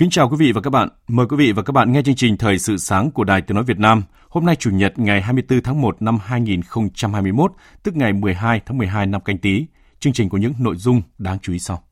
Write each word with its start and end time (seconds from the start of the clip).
Kính 0.00 0.10
chào 0.10 0.28
quý 0.28 0.36
vị 0.38 0.52
và 0.52 0.60
các 0.60 0.70
bạn. 0.70 0.88
Mời 1.08 1.26
quý 1.26 1.36
vị 1.36 1.52
và 1.52 1.62
các 1.62 1.72
bạn 1.72 1.92
nghe 1.92 2.02
chương 2.02 2.14
trình 2.14 2.36
Thời 2.36 2.58
sự 2.58 2.76
sáng 2.76 3.10
của 3.10 3.24
Đài 3.24 3.40
Tiếng 3.42 3.54
Nói 3.54 3.64
Việt 3.64 3.78
Nam. 3.78 4.02
Hôm 4.28 4.46
nay 4.46 4.56
Chủ 4.56 4.70
nhật 4.70 4.98
ngày 4.98 5.22
24 5.22 5.62
tháng 5.62 5.80
1 5.80 6.02
năm 6.02 6.18
2021, 6.24 7.52
tức 7.82 7.96
ngày 7.96 8.12
12 8.12 8.60
tháng 8.66 8.78
12 8.78 9.06
năm 9.06 9.20
canh 9.20 9.38
tí. 9.38 9.66
Chương 10.00 10.12
trình 10.12 10.28
có 10.28 10.38
những 10.38 10.52
nội 10.58 10.76
dung 10.76 11.02
đáng 11.18 11.38
chú 11.42 11.52
ý 11.52 11.58
sau. 11.58 11.82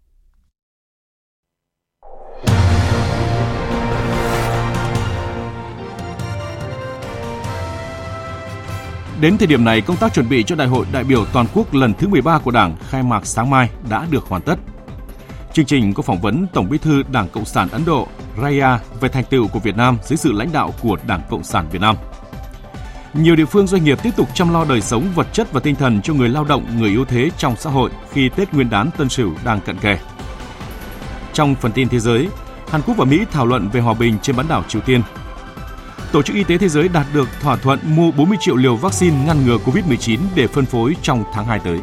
Đến 9.20 9.38
thời 9.38 9.46
điểm 9.46 9.64
này, 9.64 9.80
công 9.80 9.96
tác 9.96 10.14
chuẩn 10.14 10.28
bị 10.28 10.42
cho 10.42 10.56
Đại 10.56 10.68
hội 10.68 10.86
đại 10.92 11.04
biểu 11.04 11.24
toàn 11.32 11.46
quốc 11.54 11.74
lần 11.74 11.94
thứ 11.94 12.08
13 12.08 12.38
của 12.38 12.50
Đảng 12.50 12.76
khai 12.88 13.02
mạc 13.02 13.26
sáng 13.26 13.50
mai 13.50 13.70
đã 13.90 14.06
được 14.10 14.24
hoàn 14.24 14.42
tất. 14.42 14.58
Chương 15.58 15.66
trình 15.66 15.94
có 15.94 16.02
phỏng 16.02 16.20
vấn 16.20 16.46
Tổng 16.52 16.68
Bí 16.68 16.78
thư 16.78 17.02
Đảng 17.12 17.28
Cộng 17.28 17.44
sản 17.44 17.68
Ấn 17.72 17.84
Độ 17.84 18.08
Raya 18.42 18.80
về 19.00 19.08
thành 19.08 19.24
tựu 19.30 19.48
của 19.48 19.58
Việt 19.58 19.76
Nam 19.76 19.98
dưới 20.02 20.16
sự 20.16 20.32
lãnh 20.32 20.52
đạo 20.52 20.74
của 20.82 20.96
Đảng 21.06 21.22
Cộng 21.30 21.44
sản 21.44 21.68
Việt 21.70 21.80
Nam. 21.80 21.96
Nhiều 23.14 23.36
địa 23.36 23.44
phương 23.44 23.66
doanh 23.66 23.84
nghiệp 23.84 23.98
tiếp 24.02 24.10
tục 24.16 24.28
chăm 24.34 24.52
lo 24.52 24.64
đời 24.64 24.80
sống 24.80 25.08
vật 25.14 25.26
chất 25.32 25.52
và 25.52 25.60
tinh 25.60 25.74
thần 25.74 26.02
cho 26.02 26.14
người 26.14 26.28
lao 26.28 26.44
động, 26.44 26.66
người 26.78 26.90
yếu 26.90 27.04
thế 27.04 27.30
trong 27.38 27.56
xã 27.56 27.70
hội 27.70 27.90
khi 28.12 28.28
Tết 28.28 28.54
Nguyên 28.54 28.70
đán 28.70 28.90
Tân 28.98 29.08
Sửu 29.08 29.32
đang 29.44 29.60
cận 29.60 29.78
kề. 29.78 29.98
Trong 31.32 31.54
phần 31.54 31.72
tin 31.72 31.88
thế 31.88 31.98
giới, 31.98 32.28
Hàn 32.68 32.82
Quốc 32.82 32.96
và 32.96 33.04
Mỹ 33.04 33.24
thảo 33.32 33.46
luận 33.46 33.68
về 33.68 33.80
hòa 33.80 33.94
bình 33.94 34.18
trên 34.22 34.36
bán 34.36 34.48
đảo 34.48 34.64
Triều 34.68 34.82
Tiên. 34.82 35.02
Tổ 36.12 36.22
chức 36.22 36.36
Y 36.36 36.44
tế 36.44 36.58
Thế 36.58 36.68
giới 36.68 36.88
đạt 36.88 37.06
được 37.12 37.28
thỏa 37.40 37.56
thuận 37.56 37.78
mua 37.84 38.10
40 38.10 38.38
triệu 38.40 38.56
liều 38.56 38.76
vaccine 38.76 39.24
ngăn 39.26 39.46
ngừa 39.46 39.58
COVID-19 39.58 40.18
để 40.34 40.46
phân 40.46 40.66
phối 40.66 40.96
trong 41.02 41.24
tháng 41.34 41.44
2 41.44 41.58
tới. 41.58 41.78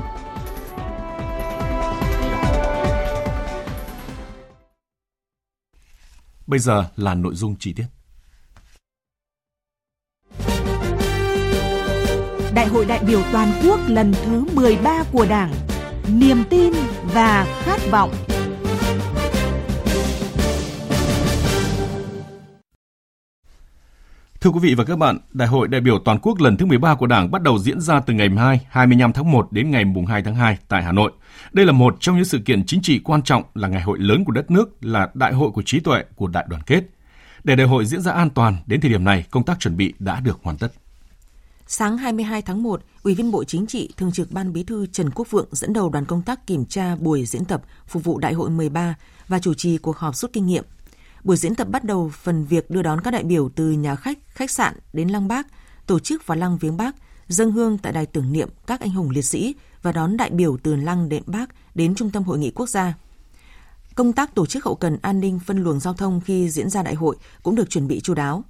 Bây 6.48 6.60
giờ 6.60 6.86
là 6.96 7.16
nội 7.16 7.36
dung 7.36 7.56
chi 7.60 7.74
tiết. 7.74 7.86
Đại 12.54 12.68
hội 12.68 12.86
đại 12.86 13.04
biểu 13.08 13.22
toàn 13.32 13.52
quốc 13.64 13.80
lần 13.88 14.14
thứ 14.26 14.46
13 14.54 15.04
của 15.12 15.26
Đảng, 15.30 15.54
niềm 16.08 16.44
tin 16.50 16.74
và 17.14 17.62
khát 17.64 17.80
vọng. 17.92 18.14
Thưa 24.46 24.52
quý 24.52 24.60
vị 24.60 24.76
và 24.76 24.84
các 24.84 24.96
bạn, 24.96 25.18
Đại 25.34 25.48
hội 25.48 25.68
đại 25.68 25.82
biểu 25.82 26.00
toàn 26.06 26.20
quốc 26.22 26.42
lần 26.42 26.58
thứ 26.58 26.66
13 26.66 26.96
của 26.96 27.08
Đảng 27.08 27.32
bắt 27.32 27.42
đầu 27.42 27.60
diễn 27.60 27.82
ra 27.82 28.00
từ 28.00 28.14
ngày 28.14 28.30
2, 28.38 28.66
25 28.70 29.14
tháng 29.14 29.32
1 29.32 29.52
đến 29.52 29.72
ngày 29.72 29.84
2 30.08 30.24
tháng 30.24 30.36
2 30.36 30.58
tại 30.68 30.84
Hà 30.84 30.92
Nội. 30.92 31.12
Đây 31.52 31.66
là 31.66 31.72
một 31.72 31.98
trong 32.00 32.16
những 32.16 32.26
sự 32.26 32.40
kiện 32.46 32.66
chính 32.66 32.82
trị 32.82 33.00
quan 33.00 33.22
trọng 33.22 33.44
là 33.54 33.68
ngày 33.68 33.82
hội 33.82 34.00
lớn 34.00 34.26
của 34.26 34.32
đất 34.32 34.52
nước, 34.52 34.86
là 34.86 35.10
đại 35.14 35.34
hội 35.34 35.52
của 35.52 35.62
trí 35.62 35.80
tuệ, 35.80 36.04
của 36.16 36.28
đại 36.28 36.46
đoàn 36.50 36.62
kết. 36.66 36.84
Để 37.44 37.56
đại 37.56 37.68
hội 37.68 37.86
diễn 37.86 38.02
ra 38.02 38.12
an 38.12 38.30
toàn, 38.30 38.58
đến 38.66 38.82
thời 38.82 38.92
điểm 38.92 39.04
này, 39.04 39.26
công 39.32 39.44
tác 39.44 39.60
chuẩn 39.60 39.78
bị 39.78 39.94
đã 40.00 40.20
được 40.20 40.40
hoàn 40.44 40.58
tất. 40.58 40.68
Sáng 41.68 41.98
22 41.98 42.42
tháng 42.42 42.64
1, 42.64 42.82
Ủy 43.04 43.16
viên 43.16 43.32
Bộ 43.32 43.44
Chính 43.44 43.68
trị, 43.68 43.94
Thường 43.98 44.12
trực 44.12 44.32
Ban 44.32 44.54
Bí 44.54 44.64
thư 44.64 44.86
Trần 44.86 45.10
Quốc 45.10 45.32
Vượng 45.32 45.48
dẫn 45.52 45.74
đầu 45.74 45.90
đoàn 45.90 46.06
công 46.06 46.22
tác 46.22 46.48
kiểm 46.48 46.66
tra 46.66 46.96
buổi 46.96 47.26
diễn 47.26 47.46
tập 47.46 47.62
phục 47.88 48.04
vụ 48.04 48.20
Đại 48.20 48.34
hội 48.34 48.50
13 48.50 48.96
và 49.28 49.40
chủ 49.40 49.54
trì 49.54 49.78
cuộc 49.78 49.98
họp 49.98 50.16
rút 50.16 50.34
kinh 50.34 50.46
nghiệm. 50.46 50.64
Buổi 51.26 51.38
diễn 51.38 51.56
tập 51.56 51.68
bắt 51.70 51.84
đầu 51.84 52.10
phần 52.10 52.46
việc 52.46 52.70
đưa 52.70 52.82
đón 52.82 53.02
các 53.02 53.12
đại 53.12 53.24
biểu 53.24 53.50
từ 53.50 53.72
nhà 53.72 53.96
khách, 53.96 54.20
khách 54.28 54.52
sạn 54.52 54.74
đến 54.94 55.10
Lăng 55.10 55.28
Bác, 55.28 55.48
tổ 55.86 56.00
chức 56.00 56.28
vào 56.28 56.38
Lăng 56.38 56.58
Viếng 56.58 56.78
Bác, 56.78 56.96
dâng 57.28 57.52
hương 57.52 57.78
tại 57.78 57.94
đài 57.94 58.06
tưởng 58.06 58.32
niệm 58.32 58.50
các 58.68 58.80
anh 58.80 58.90
hùng 58.90 59.10
liệt 59.10 59.22
sĩ 59.22 59.56
và 59.82 59.92
đón 59.92 60.18
đại 60.18 60.30
biểu 60.30 60.58
từ 60.64 60.76
Lăng 60.76 61.10
Đệm 61.10 61.24
Bác 61.26 61.76
đến 61.76 61.96
Trung 61.96 62.12
tâm 62.12 62.24
Hội 62.24 62.40
nghị 62.40 62.52
Quốc 62.52 62.70
gia. 62.70 62.94
Công 63.96 64.14
tác 64.14 64.36
tổ 64.36 64.46
chức 64.46 64.66
hậu 64.66 64.76
cần 64.76 64.98
an 65.02 65.20
ninh 65.20 65.40
phân 65.40 65.64
luồng 65.64 65.80
giao 65.80 65.94
thông 65.94 66.22
khi 66.22 66.50
diễn 66.50 66.70
ra 66.70 66.84
đại 66.84 66.96
hội 66.96 67.16
cũng 67.44 67.56
được 67.56 67.70
chuẩn 67.70 67.88
bị 67.88 68.00
chú 68.00 68.14
đáo. 68.14 68.44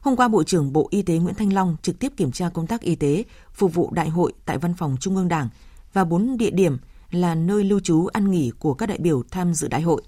Hôm 0.00 0.16
qua, 0.16 0.28
Bộ 0.28 0.44
trưởng 0.44 0.72
Bộ 0.72 0.88
Y 0.90 1.02
tế 1.02 1.18
Nguyễn 1.18 1.34
Thanh 1.34 1.52
Long 1.52 1.76
trực 1.82 1.98
tiếp 1.98 2.12
kiểm 2.16 2.32
tra 2.32 2.48
công 2.48 2.66
tác 2.66 2.80
y 2.80 2.94
tế 2.94 3.24
phục 3.52 3.74
vụ 3.74 3.90
đại 3.92 4.08
hội 4.08 4.32
tại 4.44 4.58
Văn 4.58 4.74
phòng 4.74 4.96
Trung 5.00 5.16
ương 5.16 5.28
Đảng 5.28 5.48
và 5.92 6.04
bốn 6.04 6.36
địa 6.36 6.50
điểm 6.50 6.78
là 7.10 7.34
nơi 7.34 7.64
lưu 7.64 7.80
trú 7.80 8.06
ăn 8.06 8.30
nghỉ 8.30 8.52
của 8.58 8.74
các 8.74 8.86
đại 8.86 8.98
biểu 8.98 9.22
tham 9.30 9.54
dự 9.54 9.68
đại 9.68 9.82
hội. 9.82 10.02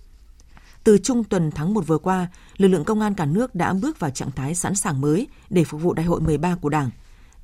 Từ 0.85 0.99
trung 0.99 1.25
tuần 1.25 1.51
tháng 1.51 1.75
1 1.75 1.87
vừa 1.87 1.99
qua, 1.99 2.29
lực 2.57 2.69
lượng 2.69 2.85
công 2.85 3.01
an 3.01 3.15
cả 3.15 3.27
nước 3.27 3.55
đã 3.55 3.73
bước 3.73 4.01
vào 4.01 4.11
trạng 4.11 4.31
thái 4.31 4.55
sẵn 4.55 4.75
sàng 4.75 5.01
mới 5.01 5.29
để 5.51 5.65
phục 5.65 5.83
vụ 5.83 5.95
đại 5.95 6.07
hội 6.07 6.21
13 6.21 6.55
của 6.55 6.69
Đảng. 6.69 6.91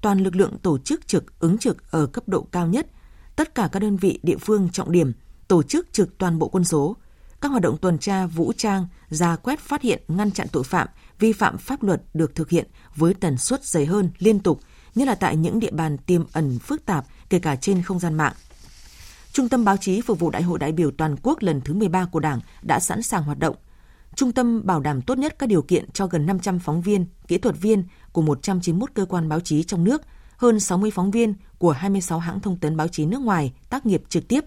Toàn 0.00 0.18
lực 0.18 0.36
lượng 0.36 0.58
tổ 0.62 0.78
chức 0.78 1.06
trực 1.06 1.38
ứng 1.38 1.58
trực 1.58 1.90
ở 1.90 2.06
cấp 2.06 2.28
độ 2.28 2.46
cao 2.52 2.66
nhất, 2.66 2.86
tất 3.36 3.54
cả 3.54 3.68
các 3.72 3.80
đơn 3.80 3.96
vị 3.96 4.20
địa 4.22 4.36
phương 4.36 4.68
trọng 4.72 4.92
điểm 4.92 5.12
tổ 5.48 5.62
chức 5.62 5.92
trực 5.92 6.18
toàn 6.18 6.38
bộ 6.38 6.48
quân 6.48 6.64
số. 6.64 6.96
Các 7.40 7.48
hoạt 7.48 7.62
động 7.62 7.76
tuần 7.78 7.98
tra 7.98 8.26
vũ 8.26 8.52
trang, 8.56 8.86
ra 9.08 9.36
quét 9.36 9.60
phát 9.60 9.82
hiện 9.82 10.02
ngăn 10.08 10.30
chặn 10.30 10.46
tội 10.52 10.64
phạm, 10.64 10.88
vi 11.18 11.32
phạm 11.32 11.58
pháp 11.58 11.82
luật 11.82 12.02
được 12.14 12.34
thực 12.34 12.50
hiện 12.50 12.66
với 12.96 13.14
tần 13.14 13.38
suất 13.38 13.64
dày 13.64 13.86
hơn 13.86 14.10
liên 14.18 14.40
tục, 14.40 14.60
nhất 14.94 15.08
là 15.08 15.14
tại 15.14 15.36
những 15.36 15.60
địa 15.60 15.70
bàn 15.70 15.98
tiềm 15.98 16.24
ẩn 16.32 16.58
phức 16.58 16.86
tạp, 16.86 17.04
kể 17.28 17.38
cả 17.38 17.56
trên 17.56 17.82
không 17.82 17.98
gian 17.98 18.14
mạng. 18.14 18.32
Trung 19.36 19.48
tâm 19.48 19.64
báo 19.64 19.76
chí 19.76 20.00
phục 20.00 20.18
vụ 20.18 20.30
Đại 20.30 20.42
hội 20.42 20.58
đại 20.58 20.72
biểu 20.72 20.90
toàn 20.90 21.16
quốc 21.22 21.42
lần 21.42 21.60
thứ 21.60 21.74
13 21.74 22.04
của 22.04 22.20
Đảng 22.20 22.40
đã 22.62 22.80
sẵn 22.80 23.02
sàng 23.02 23.22
hoạt 23.22 23.38
động. 23.38 23.56
Trung 24.14 24.32
tâm 24.32 24.66
bảo 24.66 24.80
đảm 24.80 25.02
tốt 25.02 25.18
nhất 25.18 25.36
các 25.38 25.48
điều 25.48 25.62
kiện 25.62 25.90
cho 25.90 26.06
gần 26.06 26.26
500 26.26 26.58
phóng 26.58 26.82
viên, 26.82 27.06
kỹ 27.28 27.38
thuật 27.38 27.56
viên 27.60 27.84
của 28.12 28.22
191 28.22 28.90
cơ 28.94 29.04
quan 29.04 29.28
báo 29.28 29.40
chí 29.40 29.62
trong 29.62 29.84
nước, 29.84 30.02
hơn 30.36 30.60
60 30.60 30.90
phóng 30.90 31.10
viên 31.10 31.34
của 31.58 31.70
26 31.70 32.18
hãng 32.18 32.40
thông 32.40 32.56
tấn 32.56 32.76
báo 32.76 32.88
chí 32.88 33.06
nước 33.06 33.20
ngoài 33.20 33.52
tác 33.70 33.86
nghiệp 33.86 34.02
trực 34.08 34.28
tiếp 34.28 34.44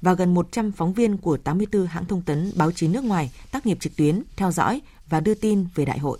và 0.00 0.14
gần 0.14 0.34
100 0.34 0.72
phóng 0.72 0.92
viên 0.92 1.16
của 1.16 1.36
84 1.36 1.86
hãng 1.86 2.04
thông 2.04 2.22
tấn 2.22 2.52
báo 2.56 2.72
chí 2.72 2.88
nước 2.88 3.04
ngoài 3.04 3.32
tác 3.52 3.66
nghiệp 3.66 3.80
trực 3.80 3.96
tuyến, 3.96 4.22
theo 4.36 4.50
dõi 4.50 4.80
và 5.08 5.20
đưa 5.20 5.34
tin 5.34 5.66
về 5.74 5.84
đại 5.84 5.98
hội. 5.98 6.18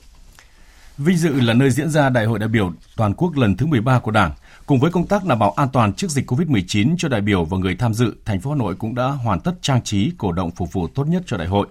Vinh 0.98 1.16
dự 1.16 1.40
là 1.40 1.54
nơi 1.54 1.70
diễn 1.70 1.90
ra 1.90 2.10
Đại 2.10 2.26
hội 2.26 2.38
đại 2.38 2.48
biểu 2.48 2.72
toàn 2.96 3.14
quốc 3.14 3.36
lần 3.36 3.56
thứ 3.56 3.66
13 3.66 3.98
của 3.98 4.10
Đảng. 4.10 4.32
Cùng 4.68 4.78
với 4.78 4.90
công 4.90 5.06
tác 5.06 5.24
đảm 5.24 5.38
bảo 5.38 5.52
an 5.56 5.68
toàn 5.72 5.92
trước 5.92 6.10
dịch 6.10 6.30
COVID-19 6.30 6.94
cho 6.98 7.08
đại 7.08 7.20
biểu 7.20 7.44
và 7.44 7.58
người 7.58 7.76
tham 7.78 7.94
dự, 7.94 8.14
thành 8.24 8.40
phố 8.40 8.50
Hà 8.50 8.56
Nội 8.56 8.74
cũng 8.78 8.94
đã 8.94 9.04
hoàn 9.04 9.40
tất 9.40 9.52
trang 9.62 9.82
trí 9.82 10.12
cổ 10.18 10.32
động 10.32 10.50
phục 10.50 10.72
vụ 10.72 10.88
tốt 10.94 11.04
nhất 11.08 11.22
cho 11.26 11.36
đại 11.36 11.46
hội. 11.46 11.66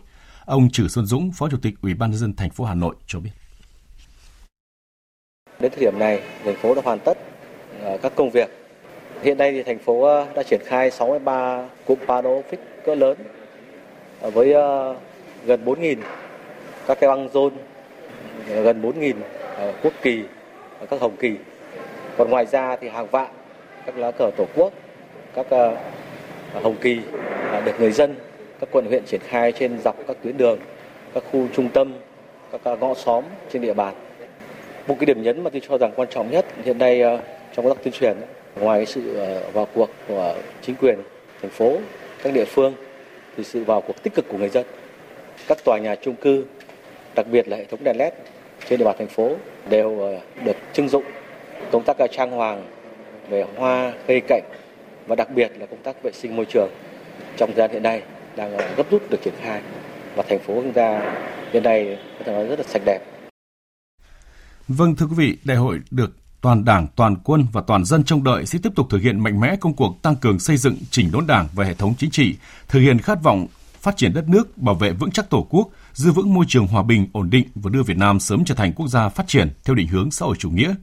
Ông 0.45 0.69
Trử 0.69 0.87
Xuân 0.87 1.05
Dũng, 1.05 1.31
Phó 1.31 1.49
Chủ 1.49 1.57
tịch 1.61 1.73
Ủy 1.81 1.93
ban 1.93 2.11
nhân 2.11 2.19
dân 2.19 2.35
thành 2.35 2.49
phố 2.49 2.63
Hà 2.63 2.73
Nội 2.73 2.95
cho 3.07 3.19
biết. 3.19 3.29
Đến 5.59 5.71
thời 5.71 5.81
điểm 5.81 5.99
này, 5.99 6.21
thành 6.45 6.55
phố 6.55 6.75
đã 6.75 6.81
hoàn 6.85 6.99
tất 6.99 7.17
ờ, 7.81 7.97
các 8.01 8.11
công 8.15 8.29
việc. 8.29 8.49
Hiện 9.23 9.37
nay 9.37 9.51
thì 9.51 9.63
thành 9.63 9.79
phố 9.79 10.03
ờ, 10.03 10.27
đã 10.35 10.43
triển 10.43 10.61
khai 10.65 10.91
63 10.91 11.69
cụm 11.85 11.99
panophic 12.07 12.59
cỡ 12.85 12.95
lớn 12.95 13.17
ờ, 14.21 14.29
với 14.29 14.53
gần 15.45 15.65
4.000 15.65 15.95
các 16.87 16.97
cái 17.01 17.07
băng 17.09 17.29
rôn, 17.33 17.53
gần 18.47 18.81
4.000 18.81 19.13
quốc 19.81 19.93
kỳ 20.01 20.23
và 20.79 20.85
các 20.85 21.01
hồng 21.01 21.15
kỳ. 21.19 21.35
Còn 22.17 22.29
ngoài 22.29 22.45
ra 22.45 22.75
thì 22.75 22.89
hàng 22.89 23.07
vạn 23.11 23.27
các 23.85 23.97
lá 23.97 24.11
cờ 24.11 24.31
tổ 24.37 24.45
quốc, 24.55 24.73
các 25.33 25.45
ờ, 25.49 25.77
hồng 26.53 26.75
kỳ 26.81 26.99
được 27.65 27.79
người 27.79 27.91
dân 27.91 28.15
các 28.59 28.69
quận 28.71 28.85
huyện 28.85 29.03
triển 29.05 29.21
khai 29.27 29.51
trên 29.51 29.79
dọc 29.83 29.95
các 30.07 30.17
tuyến 30.23 30.37
đường, 30.37 30.59
các 31.13 31.23
khu 31.31 31.47
trung 31.53 31.69
tâm, 31.69 31.93
các 32.51 32.61
ờ, 32.63 32.75
ngõ 32.75 32.93
xóm 32.93 33.23
trên 33.51 33.61
địa 33.61 33.73
bàn. 33.73 33.93
Một 34.87 34.95
cái 34.99 35.05
điểm 35.05 35.23
nhấn 35.23 35.43
mà 35.43 35.49
tôi 35.49 35.61
cho 35.69 35.77
rằng 35.77 35.91
quan 35.95 36.09
trọng 36.11 36.31
nhất 36.31 36.45
hiện 36.63 36.77
nay 36.77 37.01
ờ, 37.01 37.19
trong 37.55 37.65
công 37.65 37.75
tác 37.75 37.83
tuyên 37.83 37.93
truyền, 37.93 38.17
ngoài 38.55 38.79
cái 38.79 38.85
sự 38.85 39.19
vào 39.53 39.67
cuộc 39.73 39.89
của 40.07 40.35
chính 40.61 40.75
quyền 40.75 40.99
thành 41.41 41.51
phố, 41.51 41.77
các 42.23 42.33
địa 42.33 42.45
phương, 42.45 42.73
thì 43.37 43.43
sự 43.43 43.63
vào 43.63 43.81
cuộc 43.81 44.03
tích 44.03 44.13
cực 44.15 44.25
của 44.27 44.37
người 44.37 44.49
dân. 44.49 44.65
Các 45.47 45.57
tòa 45.63 45.77
nhà 45.77 45.95
chung 45.95 46.15
cư, 46.15 46.45
đặc 47.15 47.25
biệt 47.31 47.47
là 47.47 47.57
hệ 47.57 47.65
thống 47.65 47.79
đèn 47.83 47.97
led 47.97 48.13
trên 48.69 48.79
địa 48.79 48.85
bàn 48.85 48.95
thành 48.97 49.07
phố 49.07 49.31
đều 49.69 50.19
được 50.45 50.55
trưng 50.73 50.89
dụng 50.89 51.03
công 51.71 51.83
tác 51.83 51.97
trang 52.11 52.31
hoàng 52.31 52.67
về 53.29 53.45
hoa 53.57 53.93
cây 54.07 54.21
cảnh 54.27 54.43
và 55.07 55.15
đặc 55.15 55.27
biệt 55.35 55.51
là 55.59 55.65
công 55.65 55.83
tác 55.83 56.03
vệ 56.03 56.11
sinh 56.11 56.35
môi 56.35 56.45
trường 56.45 56.69
trong 57.37 57.49
thời 57.49 57.57
gian 57.57 57.71
hiện 57.71 57.83
nay 57.83 58.01
đang 58.35 58.57
ờ, 58.57 58.75
gấp 58.77 58.91
rút 58.91 59.09
được 59.09 59.17
triển 59.23 59.33
khai 59.41 59.61
và 60.15 60.23
thành 60.29 60.39
phố 60.39 60.53
chúng 60.55 60.73
ta 60.73 61.15
hiện 61.53 61.63
nay 61.63 61.97
có 62.19 62.25
thể 62.25 62.31
nói 62.31 62.47
rất 62.47 62.59
là 62.59 62.65
sạch 62.67 62.81
đẹp. 62.85 62.99
Vâng 64.67 64.95
thưa 64.95 65.05
quý 65.05 65.15
vị, 65.17 65.37
đại 65.43 65.57
hội 65.57 65.79
được 65.91 66.11
toàn 66.41 66.65
Đảng, 66.65 66.87
toàn 66.95 67.15
quân 67.23 67.45
và 67.53 67.61
toàn 67.67 67.85
dân 67.85 68.03
trông 68.03 68.23
đợi 68.23 68.45
sẽ 68.45 68.59
tiếp 68.63 68.69
tục 68.75 68.87
thực 68.89 69.01
hiện 69.01 69.19
mạnh 69.19 69.39
mẽ 69.39 69.55
công 69.61 69.73
cuộc 69.73 70.01
tăng 70.01 70.15
cường 70.15 70.39
xây 70.39 70.57
dựng 70.57 70.75
chỉnh 70.91 71.11
đốn 71.11 71.27
Đảng 71.27 71.47
và 71.53 71.65
hệ 71.65 71.73
thống 71.73 71.93
chính 71.97 72.11
trị, 72.11 72.35
thực 72.67 72.79
hiện 72.79 72.99
khát 72.99 73.23
vọng 73.23 73.47
phát 73.81 73.97
triển 73.97 74.13
đất 74.13 74.29
nước, 74.29 74.57
bảo 74.57 74.75
vệ 74.75 74.91
vững 74.91 75.11
chắc 75.11 75.29
Tổ 75.29 75.47
quốc, 75.49 75.67
giữ 75.93 76.11
vững 76.11 76.33
môi 76.33 76.45
trường 76.47 76.67
hòa 76.67 76.83
bình, 76.83 77.07
ổn 77.13 77.29
định 77.29 77.47
và 77.55 77.69
đưa 77.69 77.83
Việt 77.83 77.97
Nam 77.97 78.19
sớm 78.19 78.45
trở 78.45 78.55
thành 78.55 78.73
quốc 78.73 78.87
gia 78.87 79.09
phát 79.09 79.27
triển 79.27 79.49
theo 79.65 79.75
định 79.75 79.87
hướng 79.87 80.11
xã 80.11 80.25
hội 80.25 80.35
chủ 80.39 80.49
nghĩa. 80.49 80.75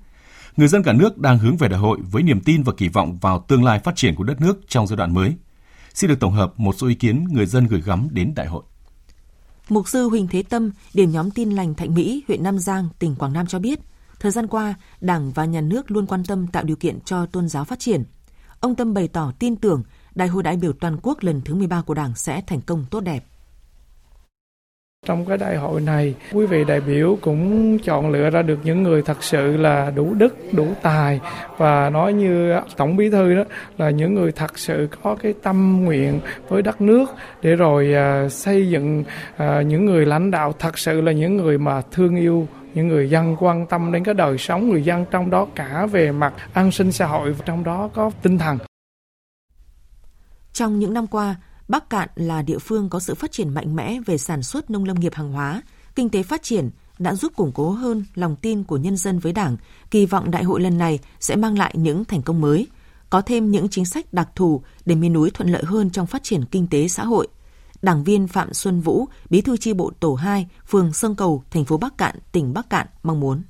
Người 0.56 0.68
dân 0.68 0.82
cả 0.82 0.92
nước 0.92 1.18
đang 1.18 1.38
hướng 1.38 1.56
về 1.56 1.68
đại 1.68 1.78
hội 1.78 1.98
với 2.10 2.22
niềm 2.22 2.40
tin 2.40 2.62
và 2.62 2.72
kỳ 2.76 2.88
vọng 2.88 3.18
vào 3.20 3.44
tương 3.48 3.64
lai 3.64 3.78
phát 3.78 3.96
triển 3.96 4.14
của 4.14 4.24
đất 4.24 4.40
nước 4.40 4.60
trong 4.68 4.86
giai 4.86 4.96
đoạn 4.96 5.14
mới. 5.14 5.34
Xin 5.94 6.08
được 6.08 6.20
tổng 6.20 6.32
hợp 6.32 6.60
một 6.60 6.74
số 6.78 6.86
ý 6.86 6.94
kiến 6.94 7.24
người 7.24 7.46
dân 7.46 7.66
gửi 7.66 7.80
gắm 7.80 8.08
đến 8.10 8.32
đại 8.36 8.46
hội. 8.46 8.62
Mục 9.68 9.88
sư 9.88 10.08
Huỳnh 10.08 10.26
Thế 10.26 10.42
Tâm, 10.42 10.70
điểm 10.94 11.12
nhóm 11.12 11.30
tin 11.30 11.50
lành 11.50 11.74
Thạnh 11.74 11.94
Mỹ, 11.94 12.24
huyện 12.28 12.42
Nam 12.42 12.58
Giang, 12.58 12.88
tỉnh 12.98 13.14
Quảng 13.14 13.32
Nam 13.32 13.46
cho 13.46 13.58
biết, 13.58 13.78
thời 14.20 14.32
gian 14.32 14.46
qua, 14.46 14.74
Đảng 15.00 15.32
và 15.32 15.44
Nhà 15.44 15.60
nước 15.60 15.90
luôn 15.90 16.06
quan 16.06 16.24
tâm 16.24 16.46
tạo 16.46 16.64
điều 16.64 16.76
kiện 16.76 17.00
cho 17.00 17.26
tôn 17.26 17.48
giáo 17.48 17.64
phát 17.64 17.78
triển. 17.78 18.04
Ông 18.60 18.74
Tâm 18.74 18.94
bày 18.94 19.08
tỏ 19.08 19.32
tin 19.38 19.56
tưởng 19.56 19.82
Đại 20.14 20.28
hội 20.28 20.42
đại 20.42 20.56
biểu 20.56 20.72
toàn 20.72 20.96
quốc 21.02 21.22
lần 21.22 21.40
thứ 21.44 21.54
13 21.54 21.82
của 21.82 21.94
Đảng 21.94 22.14
sẽ 22.14 22.40
thành 22.46 22.60
công 22.60 22.84
tốt 22.90 23.00
đẹp. 23.00 23.24
Trong 25.04 25.24
cái 25.24 25.38
đại 25.38 25.56
hội 25.56 25.80
này, 25.80 26.14
quý 26.32 26.46
vị 26.46 26.64
đại 26.64 26.80
biểu 26.80 27.18
cũng 27.20 27.78
chọn 27.78 28.10
lựa 28.10 28.30
ra 28.30 28.42
được 28.42 28.58
những 28.64 28.82
người 28.82 29.02
thật 29.02 29.22
sự 29.22 29.56
là 29.56 29.92
đủ 29.94 30.14
đức, 30.14 30.36
đủ 30.52 30.66
tài 30.82 31.20
và 31.56 31.90
nói 31.90 32.12
như 32.12 32.54
Tổng 32.76 32.96
Bí 32.96 33.10
thư 33.10 33.34
đó 33.34 33.44
là 33.78 33.90
những 33.90 34.14
người 34.14 34.32
thật 34.32 34.58
sự 34.58 34.88
có 35.02 35.16
cái 35.22 35.34
tâm 35.42 35.84
nguyện 35.84 36.20
với 36.48 36.62
đất 36.62 36.80
nước 36.80 37.06
để 37.42 37.56
rồi 37.56 37.94
à, 37.94 38.28
xây 38.28 38.68
dựng 38.68 39.04
à, 39.36 39.62
những 39.62 39.84
người 39.84 40.06
lãnh 40.06 40.30
đạo 40.30 40.52
thật 40.58 40.78
sự 40.78 41.00
là 41.00 41.12
những 41.12 41.36
người 41.36 41.58
mà 41.58 41.82
thương 41.92 42.16
yêu 42.16 42.46
những 42.74 42.88
người 42.88 43.10
dân 43.10 43.36
quan 43.40 43.66
tâm 43.66 43.92
đến 43.92 44.04
cái 44.04 44.14
đời 44.14 44.38
sống 44.38 44.68
người 44.70 44.82
dân 44.82 45.04
trong 45.10 45.30
đó 45.30 45.46
cả 45.54 45.86
về 45.86 46.12
mặt 46.12 46.34
an 46.52 46.70
sinh 46.70 46.92
xã 46.92 47.06
hội 47.06 47.34
trong 47.44 47.64
đó 47.64 47.90
có 47.94 48.10
tinh 48.22 48.38
thần. 48.38 48.58
Trong 50.52 50.78
những 50.78 50.94
năm 50.94 51.06
qua, 51.06 51.36
Bắc 51.68 51.90
Cạn 51.90 52.08
là 52.14 52.42
địa 52.42 52.58
phương 52.58 52.88
có 52.88 53.00
sự 53.00 53.14
phát 53.14 53.32
triển 53.32 53.54
mạnh 53.54 53.76
mẽ 53.76 53.98
về 54.06 54.18
sản 54.18 54.42
xuất 54.42 54.70
nông 54.70 54.84
lâm 54.84 55.00
nghiệp 55.00 55.14
hàng 55.14 55.32
hóa, 55.32 55.62
kinh 55.94 56.08
tế 56.08 56.22
phát 56.22 56.42
triển 56.42 56.70
đã 56.98 57.14
giúp 57.14 57.32
củng 57.36 57.52
cố 57.52 57.70
hơn 57.70 58.04
lòng 58.14 58.36
tin 58.36 58.64
của 58.64 58.76
nhân 58.76 58.96
dân 58.96 59.18
với 59.18 59.32
Đảng, 59.32 59.56
kỳ 59.90 60.06
vọng 60.06 60.30
đại 60.30 60.44
hội 60.44 60.60
lần 60.60 60.78
này 60.78 60.98
sẽ 61.20 61.36
mang 61.36 61.58
lại 61.58 61.74
những 61.76 62.04
thành 62.04 62.22
công 62.22 62.40
mới, 62.40 62.66
có 63.10 63.20
thêm 63.20 63.50
những 63.50 63.68
chính 63.68 63.84
sách 63.84 64.12
đặc 64.12 64.28
thù 64.36 64.62
để 64.86 64.94
miền 64.94 65.12
núi 65.12 65.30
thuận 65.30 65.48
lợi 65.48 65.62
hơn 65.64 65.90
trong 65.90 66.06
phát 66.06 66.22
triển 66.22 66.44
kinh 66.44 66.66
tế 66.70 66.88
xã 66.88 67.04
hội. 67.04 67.28
Đảng 67.82 68.04
viên 68.04 68.28
Phạm 68.28 68.54
Xuân 68.54 68.80
Vũ, 68.80 69.06
Bí 69.30 69.40
thư 69.40 69.56
chi 69.56 69.72
bộ 69.72 69.92
tổ 70.00 70.14
2, 70.14 70.48
phường 70.66 70.92
Sông 70.92 71.16
Cầu, 71.16 71.44
thành 71.50 71.64
phố 71.64 71.76
Bắc 71.76 71.98
Cạn, 71.98 72.18
tỉnh 72.32 72.54
Bắc 72.54 72.70
Cạn 72.70 72.86
mong 73.02 73.20
muốn. 73.20 73.42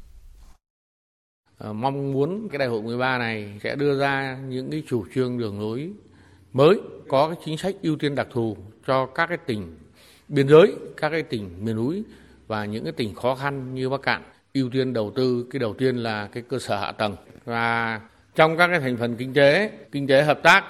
Ờ, 1.59 1.73
mong 1.73 2.13
muốn 2.13 2.49
cái 2.49 2.59
đại 2.59 2.69
hội 2.69 2.83
13 2.83 3.19
này 3.19 3.61
sẽ 3.63 3.77
đưa 3.77 3.99
ra 3.99 4.39
những 4.49 4.71
cái 4.71 4.83
chủ 4.89 5.05
trương 5.15 5.39
đường 5.39 5.61
lối 5.61 5.93
mới 6.55 6.81
có 7.09 7.29
cái 7.29 7.37
chính 7.45 7.59
sách 7.59 7.75
ưu 7.83 7.97
tiên 7.97 8.15
đặc 8.15 8.27
thù 8.31 8.57
cho 8.87 9.07
các 9.07 9.27
cái 9.27 9.39
tỉnh 9.47 9.77
biên 10.29 10.49
giới, 10.49 10.75
các 10.97 11.09
cái 11.11 11.23
tỉnh 11.23 11.51
miền 11.61 11.77
núi 11.77 12.03
và 12.47 12.65
những 12.65 12.85
cái 12.85 12.93
tỉnh 12.93 13.15
khó 13.15 13.35
khăn 13.35 13.75
như 13.75 13.89
Bắc 13.89 14.03
Cạn. 14.03 14.23
Ưu 14.55 14.71
tiên 14.71 14.93
đầu 14.93 15.13
tư 15.15 15.47
cái 15.51 15.61
đầu 15.61 15.75
tiên 15.75 15.97
là 15.97 16.29
cái 16.33 16.43
cơ 16.49 16.59
sở 16.59 16.77
hạ 16.77 16.93
tầng. 16.93 17.17
Và 17.45 18.01
trong 18.35 18.57
các 18.57 18.69
cái 18.69 18.81
thành 18.81 18.97
phần 18.97 19.17
kinh 19.17 19.35
tế, 19.35 19.71
kinh 19.93 20.07
tế 20.07 20.23
hợp 20.23 20.41
tác 20.43 20.65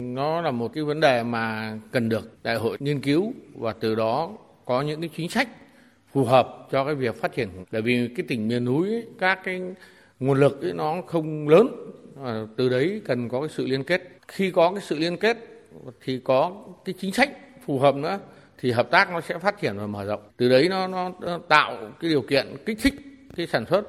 nó 0.00 0.40
là 0.40 0.50
một 0.50 0.72
cái 0.74 0.84
vấn 0.84 1.00
đề 1.00 1.22
mà 1.22 1.76
cần 1.92 2.08
được 2.08 2.38
đại 2.42 2.56
hội 2.56 2.76
nghiên 2.80 3.00
cứu 3.00 3.32
và 3.54 3.72
từ 3.72 3.94
đó 3.94 4.30
có 4.64 4.82
những 4.82 5.00
cái 5.00 5.10
chính 5.16 5.28
sách 5.28 5.48
phù 6.12 6.24
hợp 6.24 6.68
cho 6.70 6.84
cái 6.84 6.94
việc 6.94 7.20
phát 7.20 7.32
triển. 7.34 7.48
Bởi 7.72 7.82
vì 7.82 8.08
cái 8.16 8.26
tỉnh 8.28 8.48
miền 8.48 8.64
núi 8.64 8.88
ấy, 8.88 9.06
các 9.18 9.38
cái 9.44 9.62
nguồn 10.20 10.40
lực 10.40 10.62
ấy, 10.62 10.72
nó 10.72 11.02
không 11.06 11.48
lớn 11.48 11.68
từ 12.56 12.68
đấy 12.68 13.02
cần 13.04 13.28
có 13.28 13.40
cái 13.40 13.48
sự 13.48 13.66
liên 13.66 13.84
kết 13.84 14.17
khi 14.28 14.50
có 14.50 14.72
cái 14.74 14.82
sự 14.86 14.98
liên 14.98 15.16
kết 15.16 15.36
thì 16.04 16.20
có 16.24 16.52
cái 16.84 16.94
chính 17.00 17.12
sách 17.12 17.30
phù 17.66 17.78
hợp 17.78 17.94
nữa 17.94 18.18
thì 18.60 18.72
hợp 18.72 18.90
tác 18.90 19.10
nó 19.10 19.20
sẽ 19.20 19.38
phát 19.38 19.60
triển 19.60 19.78
và 19.78 19.86
mở 19.86 20.04
rộng 20.04 20.20
từ 20.36 20.48
đấy 20.48 20.68
nó, 20.68 20.88
nó, 20.88 21.12
tạo 21.48 21.76
cái 22.00 22.10
điều 22.10 22.22
kiện 22.22 22.56
kích 22.66 22.78
thích 22.82 22.94
cái 23.36 23.46
sản 23.46 23.64
xuất 23.70 23.82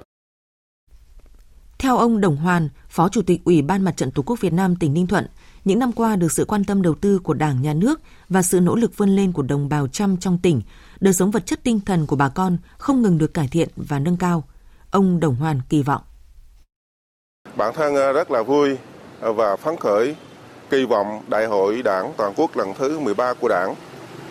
theo 1.80 1.98
ông 1.98 2.22
Đồng 2.22 2.36
Hoàn, 2.36 2.70
Phó 2.90 3.10
Chủ 3.10 3.22
tịch 3.22 3.42
Ủy 3.46 3.62
ban 3.62 3.84
Mặt 3.84 3.98
trận 3.98 4.12
Tổ 4.12 4.24
quốc 4.26 4.42
Việt 4.42 4.54
Nam 4.54 4.76
tỉnh 4.76 4.94
Ninh 4.94 5.08
Thuận, 5.08 5.26
những 5.66 5.80
năm 5.80 5.92
qua 5.92 6.16
được 6.16 6.32
sự 6.32 6.46
quan 6.46 6.64
tâm 6.64 6.82
đầu 6.82 6.96
tư 6.96 7.20
của 7.20 7.34
Đảng, 7.34 7.62
Nhà 7.62 7.74
nước 7.74 8.00
và 8.30 8.42
sự 8.42 8.60
nỗ 8.60 8.76
lực 8.76 8.98
vươn 8.98 9.10
lên 9.10 9.32
của 9.32 9.42
đồng 9.42 9.70
bào 9.70 9.88
trăm 9.88 10.18
trong 10.18 10.38
tỉnh, 10.44 10.62
đời 11.00 11.14
sống 11.14 11.32
vật 11.32 11.46
chất 11.46 11.60
tinh 11.64 11.80
thần 11.86 12.06
của 12.06 12.16
bà 12.16 12.30
con 12.30 12.58
không 12.78 13.02
ngừng 13.02 13.18
được 13.18 13.34
cải 13.34 13.48
thiện 13.52 13.70
và 13.76 14.00
nâng 14.00 14.18
cao. 14.18 14.44
Ông 14.92 15.20
Đồng 15.20 15.36
Hoàn 15.36 15.62
kỳ 15.70 15.84
vọng. 15.84 16.02
Bản 17.56 17.74
thân 17.76 17.94
rất 18.14 18.32
là 18.32 18.44
vui 18.44 18.78
và 19.20 19.56
phấn 19.56 19.78
khởi 19.78 20.16
kỳ 20.70 20.86
vọng 20.86 21.22
Đại 21.28 21.46
hội 21.46 21.82
Đảng 21.82 22.14
toàn 22.18 22.34
quốc 22.36 22.58
lần 22.58 22.74
thứ 22.74 23.00
13 23.00 23.34
của 23.34 23.48
Đảng. 23.48 23.76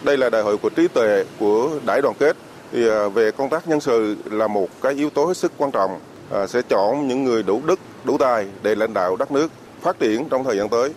Đây 0.03 0.17
là 0.17 0.31
đại 0.31 0.43
hội 0.43 0.57
của 0.57 0.69
trí 0.69 0.89
tuệ, 0.89 1.25
của 1.41 1.71
đại 1.87 2.01
đoàn 2.03 2.15
kết. 2.19 2.37
Thì 2.73 2.89
à, 2.89 3.09
về 3.09 3.31
công 3.31 3.49
tác 3.49 3.69
nhân 3.69 3.81
sự 3.81 4.17
là 4.25 4.47
một 4.47 4.69
cái 4.83 4.93
yếu 4.95 5.11
tố 5.11 5.25
hết 5.25 5.37
sức 5.37 5.53
quan 5.57 5.71
trọng. 5.71 6.01
À, 6.31 6.47
sẽ 6.47 6.63
chọn 6.69 7.09
những 7.09 7.25
người 7.25 7.43
đủ 7.43 7.61
đức, 7.67 7.81
đủ 8.05 8.19
tài 8.19 8.47
để 8.63 8.75
lãnh 8.75 8.95
đạo 8.95 9.17
đất 9.17 9.33
nước 9.33 9.51
phát 9.81 9.99
triển 9.99 10.29
trong 10.29 10.45
thời 10.45 10.57
gian 10.57 10.69
tới. 10.69 10.93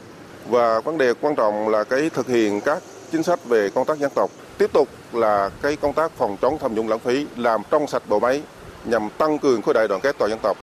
Và 0.50 0.80
vấn 0.80 0.98
đề 0.98 1.14
quan 1.22 1.36
trọng 1.36 1.70
là 1.70 1.84
cái 1.84 2.10
thực 2.10 2.28
hiện 2.28 2.62
các 2.62 2.84
chính 3.12 3.24
sách 3.24 3.46
về 3.46 3.70
công 3.70 3.86
tác 3.86 4.00
dân 4.00 4.12
tộc. 4.16 4.32
Tiếp 4.58 4.74
tục 4.74 4.88
là 5.14 5.50
cái 5.62 5.76
công 5.76 5.94
tác 5.94 6.12
phòng 6.18 6.38
chống 6.42 6.58
tham 6.62 6.76
nhũng 6.76 6.90
lãng 6.90 7.00
phí, 7.00 7.26
làm 7.38 7.62
trong 7.72 7.88
sạch 7.88 8.04
bộ 8.10 8.20
máy 8.20 8.42
nhằm 8.86 9.10
tăng 9.18 9.40
cường 9.40 9.62
khối 9.62 9.74
đại 9.74 9.88
đoàn 9.88 10.02
kết 10.02 10.16
toàn 10.18 10.32
dân 10.32 10.40
tộc. 10.44 10.58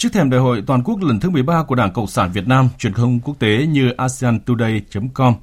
Trước 0.00 0.12
thềm 0.12 0.30
đại 0.30 0.40
hội 0.40 0.62
toàn 0.66 0.82
quốc 0.82 1.02
lần 1.02 1.20
thứ 1.20 1.30
13 1.30 1.62
của 1.62 1.74
Đảng 1.74 1.92
Cộng 1.92 2.06
sản 2.06 2.32
Việt 2.32 2.46
Nam, 2.46 2.68
truyền 2.78 2.94
thông 2.94 3.20
quốc 3.20 3.38
tế 3.38 3.66
như 3.66 3.90
ASEANToday.com, 3.90 5.34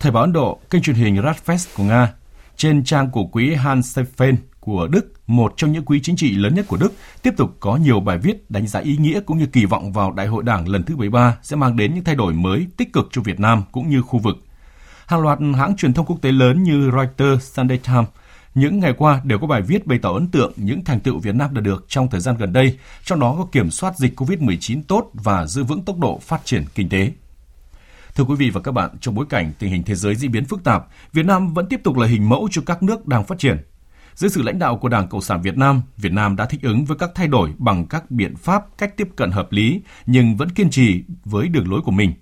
Thời 0.00 0.12
báo 0.12 0.22
Ấn 0.22 0.32
Độ, 0.32 0.58
kênh 0.70 0.82
truyền 0.82 0.96
hình 0.96 1.16
Radfest 1.16 1.66
của 1.76 1.82
Nga, 1.82 2.12
trên 2.56 2.84
trang 2.84 3.10
của 3.10 3.24
quỹ 3.26 3.54
Hans 3.54 3.92
Stephen 3.92 4.36
của 4.60 4.86
Đức, 4.86 5.12
một 5.26 5.54
trong 5.56 5.72
những 5.72 5.84
quỹ 5.84 6.00
chính 6.02 6.16
trị 6.16 6.36
lớn 6.36 6.54
nhất 6.54 6.64
của 6.68 6.76
Đức, 6.76 6.92
tiếp 7.22 7.34
tục 7.36 7.56
có 7.60 7.76
nhiều 7.76 8.00
bài 8.00 8.18
viết 8.18 8.50
đánh 8.50 8.66
giá 8.66 8.80
ý 8.80 8.96
nghĩa 8.96 9.20
cũng 9.20 9.38
như 9.38 9.46
kỳ 9.46 9.64
vọng 9.64 9.92
vào 9.92 10.12
Đại 10.12 10.26
hội 10.26 10.42
Đảng 10.42 10.68
lần 10.68 10.82
thứ 10.82 10.96
13 10.96 11.36
sẽ 11.42 11.56
mang 11.56 11.76
đến 11.76 11.94
những 11.94 12.04
thay 12.04 12.14
đổi 12.14 12.32
mới 12.32 12.66
tích 12.76 12.92
cực 12.92 13.08
cho 13.12 13.22
Việt 13.22 13.40
Nam 13.40 13.62
cũng 13.72 13.90
như 13.90 14.02
khu 14.02 14.18
vực. 14.18 14.36
Hàng 15.06 15.20
loạt 15.20 15.38
hãng 15.56 15.76
truyền 15.76 15.94
thông 15.94 16.06
quốc 16.06 16.22
tế 16.22 16.32
lớn 16.32 16.62
như 16.62 16.90
Reuters, 16.90 17.54
Sunday 17.54 17.78
Times 17.78 18.08
những 18.56 18.80
ngày 18.80 18.92
qua 18.98 19.20
đều 19.24 19.38
có 19.38 19.46
bài 19.46 19.62
viết 19.62 19.86
bày 19.86 19.98
tỏ 19.98 20.12
ấn 20.12 20.28
tượng 20.28 20.52
những 20.56 20.84
thành 20.84 21.00
tựu 21.00 21.18
Việt 21.18 21.34
Nam 21.34 21.54
đã 21.54 21.60
được 21.60 21.84
trong 21.88 22.10
thời 22.10 22.20
gian 22.20 22.36
gần 22.36 22.52
đây, 22.52 22.78
trong 23.04 23.20
đó 23.20 23.34
có 23.38 23.46
kiểm 23.52 23.70
soát 23.70 23.96
dịch 23.96 24.20
COVID-19 24.20 24.82
tốt 24.88 25.10
và 25.12 25.46
giữ 25.46 25.64
vững 25.64 25.82
tốc 25.82 25.98
độ 25.98 26.18
phát 26.22 26.44
triển 26.44 26.64
kinh 26.74 26.88
tế. 26.88 27.12
Thưa 28.14 28.24
quý 28.24 28.34
vị 28.34 28.50
và 28.50 28.60
các 28.60 28.72
bạn, 28.72 28.90
trong 29.00 29.14
bối 29.14 29.26
cảnh 29.28 29.52
tình 29.58 29.70
hình 29.70 29.82
thế 29.82 29.94
giới 29.94 30.14
diễn 30.14 30.32
biến 30.32 30.44
phức 30.44 30.64
tạp, 30.64 30.86
Việt 31.12 31.26
Nam 31.26 31.54
vẫn 31.54 31.66
tiếp 31.66 31.80
tục 31.84 31.96
là 31.96 32.06
hình 32.06 32.28
mẫu 32.28 32.48
cho 32.50 32.62
các 32.66 32.82
nước 32.82 33.06
đang 33.06 33.24
phát 33.24 33.38
triển. 33.38 33.56
Dưới 34.14 34.30
sự 34.30 34.42
lãnh 34.42 34.58
đạo 34.58 34.76
của 34.76 34.88
Đảng 34.88 35.08
Cộng 35.08 35.22
sản 35.22 35.42
Việt 35.42 35.56
Nam, 35.56 35.82
Việt 35.96 36.12
Nam 36.12 36.36
đã 36.36 36.46
thích 36.46 36.62
ứng 36.62 36.84
với 36.84 36.96
các 36.96 37.10
thay 37.14 37.28
đổi 37.28 37.52
bằng 37.58 37.86
các 37.86 38.10
biện 38.10 38.36
pháp, 38.36 38.78
cách 38.78 38.96
tiếp 38.96 39.08
cận 39.16 39.30
hợp 39.30 39.52
lý, 39.52 39.80
nhưng 40.06 40.36
vẫn 40.36 40.50
kiên 40.50 40.70
trì 40.70 41.04
với 41.24 41.48
đường 41.48 41.70
lối 41.70 41.80
của 41.80 41.92
mình. 41.92 42.12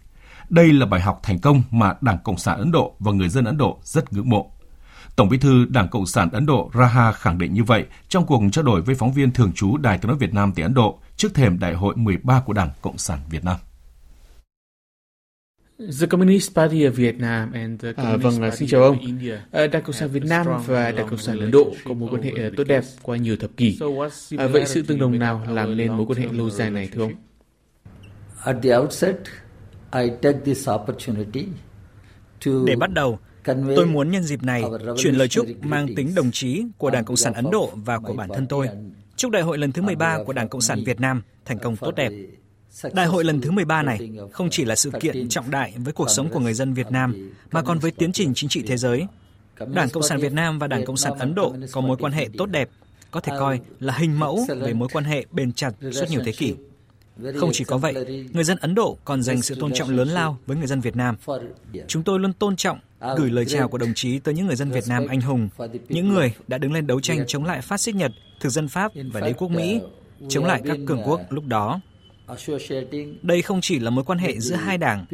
Đây 0.48 0.72
là 0.72 0.86
bài 0.86 1.00
học 1.00 1.20
thành 1.22 1.38
công 1.38 1.62
mà 1.70 1.94
Đảng 2.00 2.18
Cộng 2.24 2.38
sản 2.38 2.58
Ấn 2.58 2.72
Độ 2.72 2.96
và 2.98 3.12
người 3.12 3.28
dân 3.28 3.44
Ấn 3.44 3.56
Độ 3.56 3.80
rất 3.82 4.12
ngưỡng 4.12 4.28
mộ. 4.28 4.53
Tổng 5.16 5.28
bí 5.28 5.38
thư 5.38 5.64
Đảng 5.70 5.88
Cộng 5.88 6.06
sản 6.06 6.28
Ấn 6.32 6.46
Độ 6.46 6.70
Raha 6.74 7.12
khẳng 7.12 7.38
định 7.38 7.54
như 7.54 7.64
vậy 7.64 7.84
trong 8.08 8.26
cuộc 8.26 8.42
trao 8.52 8.64
đổi 8.64 8.82
với 8.82 8.94
phóng 8.94 9.12
viên 9.12 9.32
thường 9.32 9.52
trú 9.52 9.76
Đài 9.76 9.98
tiếng 9.98 10.08
nói 10.08 10.16
Việt 10.18 10.34
Nam 10.34 10.52
tại 10.56 10.62
Ấn 10.62 10.74
Độ 10.74 10.98
trước 11.16 11.34
thềm 11.34 11.58
Đại 11.58 11.74
hội 11.74 11.96
13 11.96 12.42
của 12.46 12.52
Đảng 12.52 12.70
Cộng 12.82 12.98
sản 12.98 13.18
Việt 13.30 13.44
Nam. 13.44 13.56
The 16.00 16.06
Communist 16.06 16.54
Party 16.54 16.78
of 16.78 16.90
Vietnam 16.90 17.52
and 17.52 17.82
the 17.82 17.92
à, 17.96 18.16
vâng, 18.16 18.52
xin 18.52 18.68
chào 18.68 18.82
ông. 18.82 18.98
À, 19.50 19.66
Đảng 19.66 19.82
Cộng 19.82 19.92
sản 19.92 20.08
Việt 20.10 20.24
Nam 20.24 20.46
và 20.66 20.92
Đảng 20.92 21.08
Cộng 21.08 21.18
sản 21.18 21.40
Ấn 21.40 21.50
Độ 21.50 21.74
có 21.84 21.94
mối 21.94 22.08
quan 22.12 22.22
hệ 22.22 22.30
à, 22.30 22.50
tốt 22.56 22.64
đẹp 22.64 22.84
qua 23.02 23.16
nhiều 23.16 23.36
thập 23.36 23.50
kỷ. 23.56 23.78
À, 24.38 24.46
vậy 24.46 24.66
sự 24.66 24.82
tương 24.82 24.98
đồng 24.98 25.18
nào 25.18 25.42
làm 25.48 25.76
nên 25.76 25.96
mối 25.96 26.06
quan 26.06 26.18
hệ 26.18 26.26
lâu 26.32 26.50
dài 26.50 26.70
này 26.70 26.88
thưa 26.92 27.02
ông? 27.02 27.12
At 28.44 28.56
the 28.62 28.76
outset, 28.76 29.16
I 29.92 30.10
take 30.22 30.38
this 30.44 30.68
opportunity 30.68 31.46
Để 32.66 32.76
bắt 32.76 32.90
đầu, 32.90 33.18
Tôi 33.76 33.86
muốn 33.86 34.10
nhân 34.10 34.22
dịp 34.22 34.42
này 34.42 34.62
chuyển 34.98 35.14
lời 35.14 35.28
chúc 35.28 35.46
mang 35.62 35.94
tính 35.96 36.14
đồng 36.14 36.30
chí 36.30 36.64
của 36.78 36.90
Đảng 36.90 37.04
Cộng 37.04 37.16
sản 37.16 37.34
Ấn 37.34 37.50
Độ 37.50 37.70
và 37.74 37.98
của 37.98 38.12
bản 38.12 38.28
thân 38.34 38.46
tôi. 38.46 38.68
Chúc 39.16 39.30
đại 39.30 39.42
hội 39.42 39.58
lần 39.58 39.72
thứ 39.72 39.82
13 39.82 40.18
của 40.26 40.32
Đảng 40.32 40.48
Cộng 40.48 40.60
sản 40.60 40.84
Việt 40.86 41.00
Nam 41.00 41.22
thành 41.44 41.58
công 41.58 41.76
tốt 41.76 41.94
đẹp. 41.96 42.12
Đại 42.92 43.06
hội 43.06 43.24
lần 43.24 43.40
thứ 43.40 43.50
13 43.50 43.82
này 43.82 44.10
không 44.32 44.50
chỉ 44.50 44.64
là 44.64 44.76
sự 44.76 44.90
kiện 45.00 45.28
trọng 45.28 45.50
đại 45.50 45.74
với 45.76 45.92
cuộc 45.92 46.10
sống 46.10 46.28
của 46.28 46.40
người 46.40 46.54
dân 46.54 46.74
Việt 46.74 46.90
Nam, 46.90 47.32
mà 47.50 47.62
còn 47.62 47.78
với 47.78 47.90
tiến 47.90 48.12
trình 48.12 48.34
chính 48.34 48.48
trị 48.48 48.62
thế 48.66 48.76
giới. 48.76 49.06
Đảng 49.74 49.90
Cộng 49.90 50.02
sản 50.02 50.20
Việt 50.20 50.32
Nam 50.32 50.58
và 50.58 50.66
Đảng 50.66 50.84
Cộng 50.84 50.96
sản 50.96 51.18
Ấn 51.18 51.34
Độ 51.34 51.54
có 51.72 51.80
mối 51.80 51.96
quan 52.00 52.12
hệ 52.12 52.28
tốt 52.38 52.46
đẹp, 52.46 52.68
có 53.10 53.20
thể 53.20 53.32
coi 53.38 53.60
là 53.80 53.94
hình 53.96 54.18
mẫu 54.18 54.46
về 54.60 54.72
mối 54.72 54.88
quan 54.92 55.04
hệ 55.04 55.24
bền 55.30 55.52
chặt 55.52 55.70
suốt 55.92 56.04
nhiều 56.10 56.20
thế 56.24 56.32
kỷ. 56.32 56.54
Không 57.36 57.50
chỉ 57.52 57.64
có 57.64 57.78
vậy, 57.78 57.94
người 58.32 58.44
dân 58.44 58.58
Ấn 58.58 58.74
Độ 58.74 58.98
còn 59.04 59.22
dành 59.22 59.42
sự 59.42 59.54
tôn 59.60 59.72
trọng 59.72 59.90
lớn 59.90 60.08
lao 60.08 60.38
với 60.46 60.56
người 60.56 60.66
dân 60.66 60.80
Việt 60.80 60.96
Nam. 60.96 61.16
Chúng 61.88 62.02
tôi 62.02 62.20
luôn 62.20 62.32
tôn 62.32 62.56
trọng, 62.56 62.78
gửi 63.16 63.30
lời 63.30 63.44
chào 63.44 63.68
của 63.68 63.78
đồng 63.78 63.94
chí 63.94 64.18
tới 64.18 64.34
những 64.34 64.46
người 64.46 64.56
dân 64.56 64.70
Việt 64.70 64.84
Nam 64.88 65.06
anh 65.06 65.20
hùng, 65.20 65.48
những 65.88 66.08
người 66.08 66.34
đã 66.48 66.58
đứng 66.58 66.72
lên 66.72 66.86
đấu 66.86 67.00
tranh 67.00 67.24
chống 67.26 67.44
lại 67.44 67.60
phát 67.60 67.80
xít 67.80 67.94
Nhật, 67.94 68.12
thực 68.40 68.48
dân 68.48 68.68
Pháp 68.68 68.92
và 69.12 69.20
đế 69.20 69.32
quốc 69.32 69.50
Mỹ, 69.50 69.80
chống 70.28 70.44
lại 70.44 70.62
các 70.64 70.78
cường 70.86 71.02
quốc 71.04 71.20
lúc 71.30 71.44
đó. 71.46 71.80
Đây 73.22 73.42
không 73.42 73.60
chỉ 73.60 73.78
là 73.78 73.90
mối 73.90 74.04
quan 74.04 74.18
hệ 74.18 74.40
giữa 74.40 74.56
hai 74.56 74.78
đảng, 74.78 75.06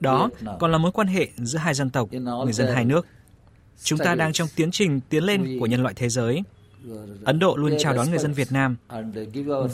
đó 0.00 0.30
còn 0.60 0.72
là 0.72 0.78
mối 0.78 0.92
quan 0.92 1.06
hệ 1.06 1.28
giữa 1.36 1.58
hai 1.58 1.74
dân 1.74 1.90
tộc, 1.90 2.08
người 2.44 2.52
dân 2.52 2.74
hai 2.74 2.84
nước. 2.84 3.06
Chúng 3.82 3.98
ta 3.98 4.14
đang 4.14 4.32
trong 4.32 4.48
tiến 4.56 4.70
trình 4.70 5.00
tiến 5.08 5.24
lên 5.24 5.58
của 5.60 5.66
nhân 5.66 5.82
loại 5.82 5.94
thế 5.94 6.08
giới. 6.08 6.42
Ấn 7.24 7.38
Độ 7.38 7.56
luôn 7.56 7.72
chào 7.78 7.94
đón 7.94 8.10
người 8.10 8.18
dân 8.18 8.32
Việt 8.32 8.52
Nam 8.52 8.76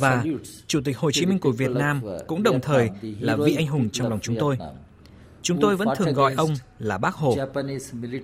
và 0.01 0.25
Chủ 0.67 0.81
tịch 0.85 0.99
Hồ 0.99 1.11
Chí 1.11 1.27
Minh 1.27 1.39
của 1.39 1.53
Việt 1.53 1.71
Nam 1.71 2.03
cũng 2.27 2.43
đồng 2.43 2.61
thời 2.61 2.91
là 3.21 3.37
vị 3.37 3.55
anh 3.57 3.67
hùng 3.67 3.91
trong 3.93 4.09
lòng 4.11 4.19
chúng 4.23 4.37
tôi. 4.41 4.59
Chúng 5.43 5.61
tôi 5.61 5.77
vẫn 5.77 5.89
thường 5.97 6.13
gọi 6.13 6.35
ông 6.37 6.55
là 6.79 6.99
Bác 6.99 7.15
Hồ. 7.15 7.37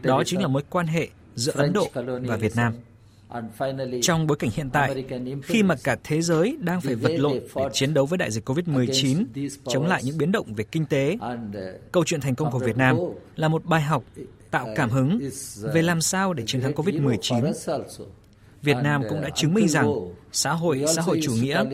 Đó 0.02 0.22
chính 0.26 0.40
là 0.40 0.48
mối 0.48 0.62
quan 0.70 0.86
hệ 0.86 1.08
giữa 1.34 1.52
Ấn 1.54 1.72
Độ 1.72 1.88
và 2.20 2.36
Việt 2.36 2.56
Nam. 2.56 2.74
Trong 4.02 4.26
bối 4.26 4.36
cảnh 4.36 4.50
hiện 4.54 4.70
tại, 4.70 5.04
khi 5.42 5.62
mà 5.62 5.74
cả 5.84 5.96
thế 6.04 6.22
giới 6.22 6.56
đang 6.60 6.80
phải 6.80 6.94
vật 6.94 7.16
lộn 7.18 7.38
để 7.56 7.64
chiến 7.72 7.94
đấu 7.94 8.06
với 8.06 8.18
đại 8.18 8.30
dịch 8.30 8.48
COVID-19, 8.48 9.24
chống 9.68 9.86
lại 9.86 10.02
những 10.04 10.18
biến 10.18 10.32
động 10.32 10.54
về 10.54 10.64
kinh 10.64 10.86
tế, 10.86 11.18
câu 11.92 12.04
chuyện 12.04 12.20
thành 12.20 12.34
công 12.34 12.50
của 12.50 12.58
Việt 12.58 12.76
Nam 12.76 12.96
là 13.36 13.48
một 13.48 13.64
bài 13.64 13.82
học 13.82 14.04
tạo 14.50 14.68
cảm 14.76 14.90
hứng 14.90 15.20
về 15.74 15.82
làm 15.82 16.00
sao 16.00 16.32
để 16.32 16.44
chiến 16.46 16.60
thắng 16.60 16.72
COVID-19. 16.72 17.52
Việt 18.66 18.76
Nam 18.82 19.02
cũng 19.08 19.20
đã 19.20 19.30
chứng 19.30 19.54
minh 19.54 19.68
rằng 19.68 19.90
xã 20.32 20.52
hội 20.52 20.84
xã 20.94 21.02
hội 21.02 21.20
chủ 21.22 21.32
nghĩa 21.32 21.64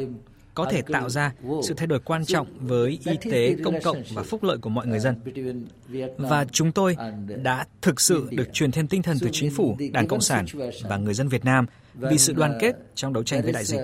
có 0.54 0.68
thể 0.70 0.82
tạo 0.82 1.10
ra 1.10 1.32
sự 1.62 1.74
thay 1.76 1.86
đổi 1.86 1.98
quan 1.98 2.24
trọng 2.24 2.46
với 2.60 2.98
y 3.04 3.30
tế 3.30 3.56
công 3.64 3.80
cộng 3.82 4.02
và 4.14 4.22
phúc 4.22 4.42
lợi 4.42 4.58
của 4.58 4.70
mọi 4.70 4.86
người 4.86 4.98
dân. 4.98 5.16
Và 6.16 6.44
chúng 6.44 6.72
tôi 6.72 6.96
đã 7.42 7.66
thực 7.82 8.00
sự 8.00 8.28
được 8.30 8.52
truyền 8.52 8.70
thêm 8.70 8.86
tinh 8.86 9.02
thần 9.02 9.16
từ 9.20 9.28
chính 9.32 9.50
phủ, 9.50 9.76
Đảng 9.92 10.08
Cộng 10.08 10.20
sản 10.20 10.46
và 10.88 10.96
người 10.96 11.14
dân 11.14 11.28
Việt 11.28 11.44
Nam 11.44 11.66
vì 11.94 12.18
sự 12.18 12.32
đoàn 12.32 12.58
kết 12.60 12.76
trong 12.94 13.12
đấu 13.12 13.22
tranh 13.22 13.42
với 13.42 13.52
đại 13.52 13.64
dịch. 13.64 13.80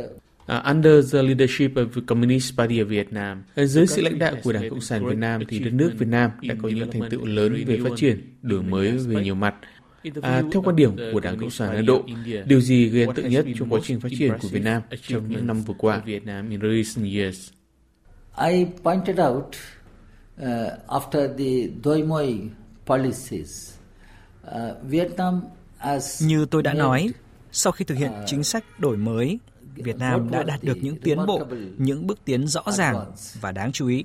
Uh, 0.59 0.65
under 0.65 1.15
the 1.15 1.23
leadership 1.23 1.75
of 1.75 1.89
the 1.95 2.01
Communist 2.07 2.57
Party 2.57 2.81
of 2.81 2.85
Vietnam, 2.85 3.43
dưới 3.57 3.87
sự 3.87 4.03
lãnh 4.03 4.19
đạo 4.19 4.35
của 4.45 4.53
Đảng 4.53 4.71
Cộng 4.71 4.81
sản 4.81 5.07
Việt 5.07 5.17
Nam 5.19 5.43
thì 5.49 5.59
đất 5.59 5.71
nước 5.73 5.91
Việt 5.99 6.09
Nam 6.09 6.31
đã 6.43 6.55
có 6.63 6.69
những 6.69 6.91
thành 6.91 7.11
tựu 7.11 7.27
lớn 7.27 7.65
về 7.67 7.79
phát 7.85 7.91
triển, 7.97 8.37
đổi 8.43 8.63
mới 8.63 8.91
về 8.91 9.23
nhiều 9.23 9.35
mặt. 9.35 9.55
À, 10.23 10.43
theo 10.53 10.63
quan 10.63 10.77
điểm 10.77 10.97
của 11.13 11.21
Đảng 11.21 11.39
Cộng 11.39 11.51
sản 11.51 11.77
Ấn 11.77 11.87
Độ, 11.87 12.03
điều 12.47 12.61
gì 12.61 12.89
gây 12.89 13.07
ấn 13.07 13.15
tượng 13.15 13.29
nhất 13.29 13.47
trong 13.59 13.69
quá 13.69 13.81
trình 13.85 14.01
phát 14.01 14.09
triển 14.19 14.33
của 14.43 14.49
Việt 14.49 14.63
Nam 14.63 14.83
trong 15.03 15.29
những 15.29 15.47
năm 15.47 15.63
vừa 15.63 15.75
qua? 15.79 16.03
I 18.49 18.67
pointed 18.83 19.21
out 19.21 19.57
uh, 20.43 20.47
after 20.89 21.29
the 21.39 21.71
Doi 21.85 22.03
Moi 22.03 22.35
policies, 22.87 23.73
uh, 24.47 24.53
Vietnam 24.83 25.43
as 25.79 26.23
Như 26.27 26.47
tôi 26.51 26.63
đã 26.63 26.75
nói, 26.75 27.09
sau 27.53 27.73
khi 27.73 27.85
thực 27.85 27.95
hiện 27.95 28.13
chính 28.27 28.45
sách 28.45 28.65
đổi 28.81 28.97
mới, 28.97 29.39
Việt 29.75 29.99
Nam 29.99 30.31
đã 30.31 30.43
đạt 30.43 30.63
được 30.63 30.79
những 30.81 30.97
tiến 30.97 31.27
bộ, 31.27 31.47
những 31.79 32.07
bước 32.07 32.19
tiến 32.25 32.47
rõ 32.47 32.63
ràng 32.73 33.13
và 33.41 33.53
đáng 33.53 33.73
chú 33.73 33.89
ý. 33.89 34.05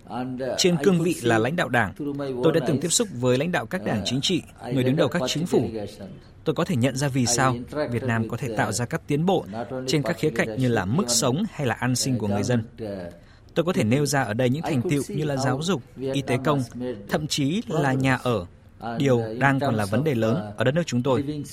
Trên 0.58 0.78
cương 0.84 1.00
vị 1.02 1.16
là 1.24 1.38
lãnh 1.38 1.56
đạo 1.56 1.70
đảng, 1.70 1.94
tôi 2.44 2.54
đã 2.54 2.60
từng 2.68 2.80
tiếp 2.80 2.90
xúc 2.90 3.08
với 3.20 3.38
lãnh 3.38 3.52
đạo 3.52 3.66
các 3.66 3.86
đảng 3.86 4.02
chính 4.06 4.22
trị, 4.22 4.42
người 4.74 4.84
đứng 4.84 4.96
đầu 4.96 5.08
các 5.08 5.22
chính 5.28 5.46
phủ. 5.46 5.70
Tôi 6.44 6.56
có 6.56 6.64
thể 6.64 6.76
nhận 6.76 6.96
ra 6.96 7.08
vì 7.08 7.26
sao 7.26 7.56
Việt 7.92 8.04
Nam 8.04 8.30
có 8.30 8.38
thể 8.38 8.56
tạo 8.58 8.72
ra 8.72 8.86
các 8.86 9.02
tiến 9.08 9.26
bộ 9.26 9.46
trên 9.88 10.04
các 10.04 10.18
khía 10.20 10.30
cạnh 10.30 10.58
như 10.58 10.68
là 10.68 10.86
mức 10.86 11.06
sống 11.08 11.44
hay 11.52 11.68
là 11.68 11.76
an 11.76 11.96
sinh 11.96 12.18
của 12.18 12.28
người 12.28 12.44
dân. 12.44 12.64
Tôi 13.54 13.66
có 13.66 13.74
thể 13.74 13.84
nêu 13.84 14.06
ra 14.06 14.24
ở 14.24 14.34
đây 14.34 14.50
những 14.50 14.62
thành 14.62 14.82
tựu 14.82 15.04
như 15.08 15.24
là 15.24 15.38
giáo 15.38 15.62
dục, 15.64 15.84
y 16.14 16.22
tế 16.22 16.38
công, 16.44 16.62
thậm 17.10 17.28
chí 17.28 17.62
là 17.68 17.94
nhà 17.94 18.16
ở, 18.16 18.46
điều 18.98 19.22
đang 19.40 19.60
còn 19.60 19.76
là 19.76 19.86
vấn 19.86 20.04
đề 20.04 20.16
lớn 20.16 20.54
ở 20.58 20.64
đất 20.64 20.76
nước 20.76 20.84
chúng 20.86 21.04
tôi. 21.04 21.44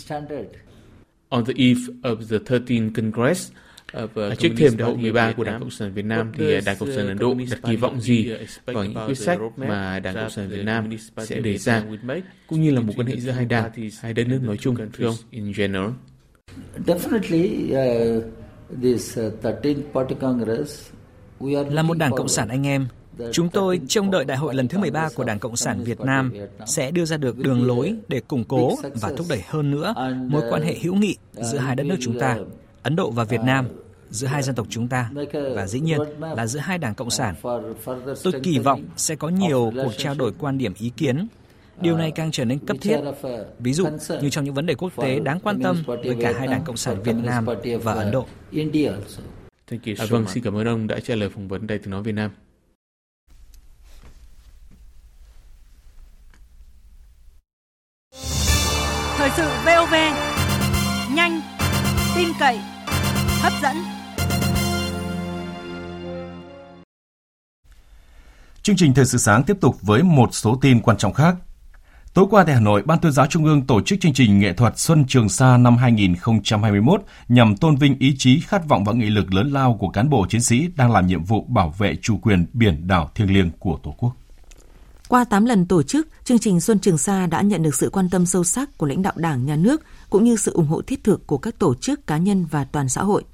On 1.29 1.45
the 1.45 1.53
eve 1.57 1.81
of 2.03 2.17
the 2.31 2.39
13th 2.39 2.91
Congress, 2.95 3.51
Trước 4.39 4.49
thềm 4.57 4.77
đại 4.77 4.89
hội 4.89 4.97
13 4.97 5.33
của 5.33 5.45
Đảng 5.45 5.61
Cộng 5.61 5.71
sản 5.71 5.95
Việt 5.95 6.05
Nam 6.05 6.33
thì 6.37 6.61
Đảng 6.61 6.77
Cộng 6.77 6.93
sản 6.97 7.09
Ấn 7.09 7.19
Độ 7.19 7.35
đặt 7.51 7.59
kỳ 7.63 7.77
vọng 7.77 8.01
gì 8.01 8.33
vào 8.67 8.85
những 8.85 9.07
quyết 9.07 9.19
sách 9.19 9.39
mà 9.57 10.01
Đảng 10.01 10.15
Cộng 10.15 10.31
sản 10.31 10.49
Việt 10.49 10.65
Nam 10.65 10.91
sẽ 11.25 11.41
đề 11.41 11.59
ra, 11.59 11.85
cũng 12.47 12.63
như 12.63 12.71
là 12.71 12.81
một 12.81 12.93
quan 12.97 13.07
hệ 13.07 13.17
giữa 13.17 13.31
hai 13.31 13.45
đảng, 13.45 13.71
hai 14.01 14.15
đất 14.15 14.29
nước 14.29 14.41
nói 14.43 14.57
chung, 14.57 14.77
thưa 14.93 15.07
ông, 15.07 15.17
in 15.31 15.53
general? 15.57 15.91
Definitely, 16.87 17.73
uh, 18.19 18.25
this 18.83 19.19
13th 19.19 19.83
Party 19.93 20.15
Congress 20.21 20.91
là 21.71 21.83
một 21.83 21.99
đảng 21.99 22.13
Cộng 22.17 22.29
sản 22.29 22.49
anh 22.49 22.67
em, 22.67 22.87
Chúng 23.33 23.49
tôi 23.49 23.81
trông 23.89 24.11
đợi 24.11 24.25
đại 24.25 24.37
hội 24.39 24.55
lần 24.55 24.69
thứ 24.69 24.79
13 24.79 25.09
của 25.15 25.25
Đảng 25.25 25.39
Cộng 25.39 25.57
sản 25.57 25.85
Việt 25.85 26.01
Nam 26.01 26.33
sẽ 26.67 26.91
đưa 26.91 27.05
ra 27.05 27.17
được 27.17 27.39
đường 27.39 27.67
lối 27.67 27.95
để 28.09 28.21
củng 28.21 28.45
cố 28.45 28.77
và 28.95 29.13
thúc 29.17 29.27
đẩy 29.29 29.43
hơn 29.49 29.71
nữa 29.71 29.95
mối 30.29 30.43
quan 30.51 30.63
hệ 30.63 30.77
hữu 30.83 30.95
nghị 30.95 31.17
giữa 31.33 31.59
hai 31.59 31.77
đất 31.77 31.85
nước 31.85 31.97
chúng 32.01 32.19
ta. 32.19 32.37
Ấn 32.83 32.97
Độ 32.97 33.11
và 33.11 33.25
Việt 33.25 33.41
Nam, 33.41 33.69
giữa 34.11 34.27
hai 34.27 34.43
dân 34.43 34.55
tộc 34.55 34.67
chúng 34.71 34.89
ta 34.89 35.11
và 35.55 35.67
dĩ 35.67 35.81
nhiên 35.81 36.01
là 36.21 36.47
giữa 36.47 36.61
hai 36.61 36.79
đảng 36.79 36.95
cộng 36.95 37.11
sản. 37.11 37.35
Tôi 38.23 38.33
kỳ 38.43 38.59
vọng 38.59 38.85
sẽ 38.97 39.17
có 39.17 39.29
nhiều 39.29 39.73
cuộc 39.83 39.93
trao 39.99 40.15
đổi 40.15 40.33
quan 40.39 40.59
điểm 40.59 40.75
ý 40.79 40.91
kiến. 40.97 41.27
Điều 41.81 41.97
này 41.97 42.11
càng 42.11 42.31
trở 42.31 42.45
nên 42.45 42.59
cấp 42.59 42.77
thiết. 42.81 43.01
Ví 43.59 43.73
dụ 43.73 43.87
như 44.23 44.31
trong 44.31 44.45
những 44.45 44.55
vấn 44.55 44.67
đề 44.67 44.75
quốc 44.75 44.93
tế 44.97 45.21
đáng 45.21 45.41
quan 45.41 45.63
tâm 45.63 45.83
với 45.87 46.17
cả 46.21 46.33
hai 46.39 46.47
đảng 46.47 46.65
cộng 46.65 46.77
sản 46.77 47.03
Việt 47.03 47.17
Nam 47.17 47.47
và 47.83 47.93
Ấn 47.93 48.11
Độ. 48.11 48.27
À, 49.99 50.07
vâng, 50.11 50.27
xin 50.29 50.45
cảm 50.45 50.57
ơn 50.57 50.67
ông 50.67 50.87
đã 50.87 51.01
trả 51.01 51.15
lời 51.15 51.29
phỏng 51.29 51.49
vấn 51.49 51.67
Đài 51.67 51.79
tiếng 51.79 51.91
nói 51.91 52.03
Việt 52.03 52.13
Nam. 52.13 52.31
Thời 59.17 59.31
sự 59.37 59.49
VOV, 59.65 59.95
nhanh, 61.15 61.41
tin 62.21 62.29
cậy, 62.41 62.59
hấp 63.41 63.53
dẫn. 63.63 63.77
Chương 68.63 68.77
trình 68.77 68.95
Thời 68.95 69.05
sự 69.05 69.19
sáng 69.19 69.43
tiếp 69.43 69.57
tục 69.61 69.77
với 69.83 70.03
một 70.03 70.29
số 70.33 70.59
tin 70.61 70.81
quan 70.81 70.97
trọng 70.97 71.13
khác. 71.13 71.37
Tối 72.15 72.27
qua 72.31 72.45
tại 72.45 72.55
Hà 72.55 72.61
Nội, 72.61 72.83
Ban 72.83 72.99
tuyên 72.99 73.13
giáo 73.13 73.27
Trung 73.27 73.45
ương 73.45 73.67
tổ 73.67 73.81
chức 73.81 74.01
chương 74.01 74.13
trình 74.13 74.39
nghệ 74.39 74.53
thuật 74.53 74.79
Xuân 74.79 75.05
Trường 75.09 75.29
Sa 75.29 75.57
năm 75.57 75.77
2021 75.77 77.03
nhằm 77.29 77.57
tôn 77.57 77.77
vinh 77.77 77.99
ý 77.99 78.15
chí, 78.19 78.41
khát 78.41 78.69
vọng 78.69 78.85
và 78.85 78.93
nghị 78.93 79.11
lực 79.11 79.35
lớn 79.35 79.53
lao 79.53 79.77
của 79.81 79.89
cán 79.89 80.11
bộ 80.11 80.27
chiến 80.29 80.43
sĩ 80.43 80.69
đang 80.77 80.93
làm 80.93 81.07
nhiệm 81.07 81.25
vụ 81.25 81.45
bảo 81.49 81.75
vệ 81.79 81.97
chủ 82.03 82.19
quyền 82.19 82.47
biển 82.53 82.89
đảo 82.89 83.11
thiêng 83.15 83.35
liêng 83.35 83.51
của 83.59 83.79
Tổ 83.83 83.95
quốc. 83.99 84.13
Qua 85.11 85.25
8 85.25 85.45
lần 85.45 85.67
tổ 85.67 85.83
chức, 85.83 86.09
chương 86.25 86.39
trình 86.39 86.61
Xuân 86.61 86.79
Trường 86.79 86.99
Sa 86.99 87.27
đã 87.27 87.43
nhận 87.43 87.63
được 87.63 87.75
sự 87.75 87.91
quan 87.91 88.11
tâm 88.11 88.27
sâu 88.27 88.45
sắc 88.45 88.79
của 88.79 88.87
lãnh 88.87 89.03
đạo 89.03 89.13
Đảng, 89.17 89.47
Nhà 89.47 89.57
nước 89.57 89.83
cũng 90.11 90.25
như 90.25 90.37
sự 90.37 90.53
ủng 90.53 90.67
hộ 90.67 90.83
thiết 90.83 91.05
thực 91.05 91.27
của 91.27 91.39
các 91.39 91.59
tổ 91.59 91.75
chức, 91.75 92.07
cá 92.07 92.19
nhân 92.19 92.47
và 92.51 92.65
toàn 92.65 92.89
xã 92.89 93.03
hội. 93.03 93.25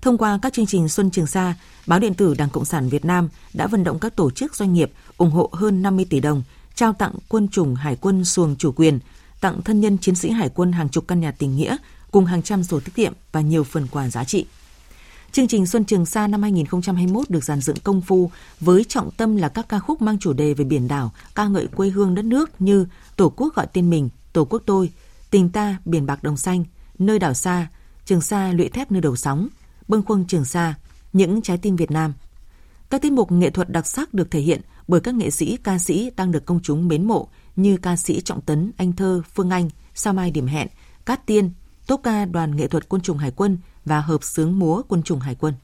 Thông 0.00 0.18
qua 0.18 0.38
các 0.42 0.52
chương 0.52 0.66
trình 0.66 0.88
Xuân 0.88 1.10
Trường 1.10 1.26
Sa, 1.26 1.54
báo 1.86 1.98
điện 1.98 2.14
tử 2.14 2.34
Đảng 2.34 2.50
Cộng 2.50 2.64
sản 2.64 2.88
Việt 2.88 3.04
Nam 3.04 3.28
đã 3.54 3.66
vận 3.66 3.84
động 3.84 3.98
các 3.98 4.16
tổ 4.16 4.30
chức 4.30 4.54
doanh 4.54 4.72
nghiệp 4.72 4.92
ủng 5.16 5.30
hộ 5.30 5.50
hơn 5.52 5.82
50 5.82 6.06
tỷ 6.10 6.20
đồng, 6.20 6.42
trao 6.74 6.92
tặng 6.92 7.12
quân 7.28 7.48
chủng 7.48 7.74
Hải 7.74 7.96
quân 7.96 8.24
xuồng 8.24 8.56
chủ 8.56 8.72
quyền, 8.72 8.98
tặng 9.40 9.62
thân 9.62 9.80
nhân 9.80 9.98
chiến 9.98 10.14
sĩ 10.14 10.30
Hải 10.30 10.48
quân 10.48 10.72
hàng 10.72 10.88
chục 10.88 11.08
căn 11.08 11.20
nhà 11.20 11.32
tình 11.32 11.56
nghĩa 11.56 11.76
cùng 12.10 12.26
hàng 12.26 12.42
trăm 12.42 12.64
sổ 12.64 12.80
tiết 12.80 12.94
kiệm 12.94 13.12
và 13.32 13.40
nhiều 13.40 13.64
phần 13.64 13.86
quà 13.90 14.08
giá 14.08 14.24
trị. 14.24 14.46
Chương 15.32 15.48
trình 15.48 15.66
Xuân 15.66 15.84
Trường 15.84 16.06
Sa 16.06 16.26
năm 16.26 16.42
2021 16.42 17.30
được 17.30 17.44
dàn 17.44 17.60
dựng 17.60 17.76
công 17.84 18.00
phu 18.00 18.30
với 18.60 18.84
trọng 18.84 19.10
tâm 19.10 19.36
là 19.36 19.48
các 19.48 19.68
ca 19.68 19.78
khúc 19.78 20.02
mang 20.02 20.18
chủ 20.18 20.32
đề 20.32 20.54
về 20.54 20.64
biển 20.64 20.88
đảo, 20.88 21.12
ca 21.34 21.48
ngợi 21.48 21.66
quê 21.66 21.88
hương 21.88 22.14
đất 22.14 22.24
nước 22.24 22.60
như 22.60 22.86
Tổ 23.16 23.32
quốc 23.36 23.54
gọi 23.54 23.66
tên 23.72 23.90
mình, 23.90 24.08
Tổ 24.32 24.44
quốc 24.44 24.62
tôi, 24.66 24.90
Tình 25.30 25.48
ta 25.48 25.76
biển 25.84 26.06
bạc 26.06 26.22
đồng 26.22 26.36
xanh, 26.36 26.64
Nơi 26.98 27.18
đảo 27.18 27.34
xa, 27.34 27.68
Trường 28.04 28.20
Sa 28.20 28.52
lụy 28.52 28.68
thép 28.68 28.92
nơi 28.92 29.00
đầu 29.00 29.16
sóng, 29.16 29.48
Bâng 29.88 30.02
khuâng 30.02 30.24
Trường 30.26 30.44
Sa, 30.44 30.74
Những 31.12 31.42
trái 31.42 31.58
tim 31.58 31.76
Việt 31.76 31.90
Nam. 31.90 32.12
Các 32.90 33.02
tiết 33.02 33.12
mục 33.12 33.32
nghệ 33.32 33.50
thuật 33.50 33.70
đặc 33.70 33.86
sắc 33.86 34.14
được 34.14 34.30
thể 34.30 34.40
hiện 34.40 34.60
bởi 34.88 35.00
các 35.00 35.14
nghệ 35.14 35.30
sĩ, 35.30 35.56
ca 35.56 35.78
sĩ 35.78 36.10
đang 36.16 36.32
được 36.32 36.44
công 36.44 36.60
chúng 36.62 36.88
mến 36.88 37.06
mộ 37.06 37.28
như 37.56 37.76
ca 37.76 37.96
sĩ 37.96 38.20
Trọng 38.20 38.40
Tấn, 38.40 38.72
Anh 38.76 38.92
Thơ, 38.92 39.22
Phương 39.34 39.50
Anh, 39.50 39.70
Sao 39.94 40.12
Mai 40.12 40.30
Điểm 40.30 40.46
Hẹn, 40.46 40.68
Cát 41.06 41.26
Tiên, 41.26 41.50
tốp 41.86 42.00
ca 42.02 42.24
đoàn 42.24 42.56
nghệ 42.56 42.68
thuật 42.68 42.88
quân 42.88 43.02
chủng 43.02 43.18
Hải 43.18 43.30
quân 43.30 43.58
và 43.84 44.00
hợp 44.00 44.24
sướng 44.24 44.58
múa 44.58 44.82
quân 44.88 45.02
chủng 45.02 45.20
Hải 45.20 45.34
quân. 45.34 45.54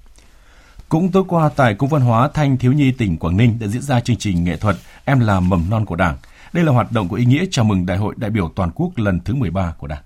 Cũng 0.89 1.13
tối 1.13 1.25
qua 1.29 1.49
tại 1.57 1.75
Cung 1.75 1.89
văn 1.89 2.03
hóa 2.03 2.31
Thanh 2.35 2.59
Thiếu 2.59 2.73
Nhi 2.73 2.93
tỉnh 2.93 3.17
Quảng 3.17 3.37
Ninh 3.37 3.59
đã 3.59 3.67
diễn 3.67 3.83
ra 3.83 4.01
chương 4.01 4.17
trình 4.17 4.45
nghệ 4.45 4.57
thuật 4.57 4.77
Em 5.05 5.21
là 5.21 5.41
mầm 5.41 5.71
non 5.71 5.87
của 5.87 5.97
Đảng. 5.97 6.17
Đây 6.53 6.65
là 6.65 6.73
hoạt 6.73 6.93
động 6.93 7.09
có 7.09 7.17
ý 7.17 7.25
nghĩa 7.25 7.45
chào 7.51 7.65
mừng 7.65 7.87
Đại 7.87 7.99
hội 7.99 8.15
đại 8.19 8.31
biểu 8.31 8.53
toàn 8.55 8.71
quốc 8.75 8.91
lần 8.97 9.21
thứ 9.25 9.35
13 9.35 9.75
của 9.79 9.87
Đảng. 9.87 10.03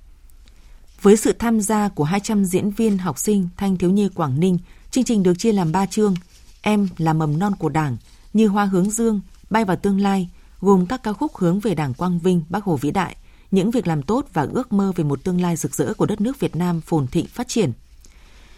Với 1.03 1.17
sự 1.17 1.33
tham 1.33 1.61
gia 1.61 1.89
của 1.89 2.05
200 2.05 2.45
diễn 2.45 2.71
viên 2.71 2.99
học 2.99 3.19
sinh 3.19 3.49
Thanh 3.57 3.77
Thiếu 3.77 3.91
Nhi 3.91 4.09
Quảng 4.15 4.41
Ninh, 4.41 4.59
chương 4.91 5.05
trình 5.05 5.23
được 5.23 5.35
chia 5.39 5.53
làm 5.53 5.73
3 5.73 5.87
chương. 5.87 6.15
Em 6.63 6.89
là 6.99 7.13
mầm 7.13 7.39
non 7.39 7.53
của 7.59 7.69
Đảng, 7.69 7.97
như 8.33 8.49
hoa 8.49 8.65
hướng 8.65 8.91
dương, 8.91 9.21
bay 9.51 9.65
vào 9.65 9.77
tương 9.77 10.01
lai, 10.01 10.29
gồm 10.61 10.87
các 10.87 11.03
ca 11.03 11.13
khúc 11.13 11.37
hướng 11.37 11.61
về 11.61 11.75
Đảng 11.75 11.95
Quang 11.95 12.19
Vinh, 12.19 12.43
Bác 12.49 12.65
Hồ 12.65 12.77
vĩ 12.77 12.91
đại, 12.91 13.17
những 13.51 13.71
việc 13.71 13.87
làm 13.87 14.03
tốt 14.03 14.27
và 14.33 14.47
ước 14.53 14.73
mơ 14.73 14.93
về 14.97 15.05
một 15.05 15.25
tương 15.25 15.41
lai 15.41 15.57
rực 15.57 15.75
rỡ 15.75 15.95
của 15.95 16.07
đất 16.07 16.21
nước 16.21 16.41
Việt 16.41 16.57
Nam 16.57 16.81
phồn 16.81 17.07
thịnh 17.07 17.27
phát 17.27 17.49
triển. 17.49 17.73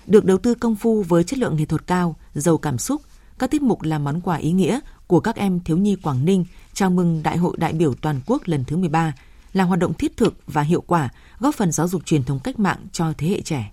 Được 0.06 0.24
đầu 0.24 0.38
tư 0.38 0.54
công 0.54 0.76
phu 0.76 1.02
với 1.02 1.24
chất 1.24 1.38
lượng 1.38 1.56
nghệ 1.56 1.64
thuật 1.64 1.86
cao, 1.86 2.16
giàu 2.34 2.58
cảm 2.58 2.78
xúc, 2.78 3.02
các 3.38 3.50
tiết 3.50 3.62
mục 3.62 3.82
là 3.82 3.98
món 3.98 4.20
quà 4.20 4.36
ý 4.36 4.52
nghĩa 4.52 4.80
của 5.06 5.20
các 5.20 5.36
em 5.36 5.60
thiếu 5.60 5.76
nhi 5.76 5.96
Quảng 6.02 6.24
Ninh 6.24 6.44
chào 6.72 6.90
mừng 6.90 7.22
Đại 7.22 7.36
hội 7.36 7.56
đại 7.58 7.72
biểu 7.72 7.94
toàn 7.94 8.20
quốc 8.26 8.42
lần 8.44 8.64
thứ 8.64 8.76
13 8.76 9.12
là 9.52 9.64
hoạt 9.64 9.80
động 9.80 9.94
thiết 9.94 10.16
thực 10.16 10.34
và 10.46 10.62
hiệu 10.62 10.80
quả, 10.86 11.08
góp 11.38 11.54
phần 11.54 11.72
giáo 11.72 11.88
dục 11.88 12.02
truyền 12.04 12.24
thống 12.24 12.38
cách 12.38 12.58
mạng 12.58 12.78
cho 12.92 13.12
thế 13.18 13.28
hệ 13.28 13.40
trẻ. 13.40 13.72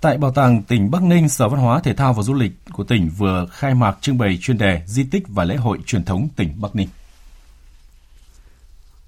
Tại 0.00 0.18
Bảo 0.18 0.32
tàng 0.32 0.62
tỉnh 0.62 0.90
Bắc 0.90 1.02
Ninh, 1.02 1.28
Sở 1.28 1.48
Văn 1.48 1.60
hóa 1.60 1.80
Thể 1.80 1.94
thao 1.94 2.12
và 2.12 2.22
Du 2.22 2.34
lịch 2.34 2.52
của 2.72 2.84
tỉnh 2.84 3.10
vừa 3.18 3.46
khai 3.50 3.74
mạc 3.74 3.98
trưng 4.00 4.18
bày 4.18 4.38
chuyên 4.40 4.58
đề 4.58 4.82
Di 4.86 5.04
tích 5.04 5.22
và 5.28 5.44
lễ 5.44 5.56
hội 5.56 5.78
truyền 5.86 6.04
thống 6.04 6.28
tỉnh 6.36 6.60
Bắc 6.60 6.76
Ninh. 6.76 6.88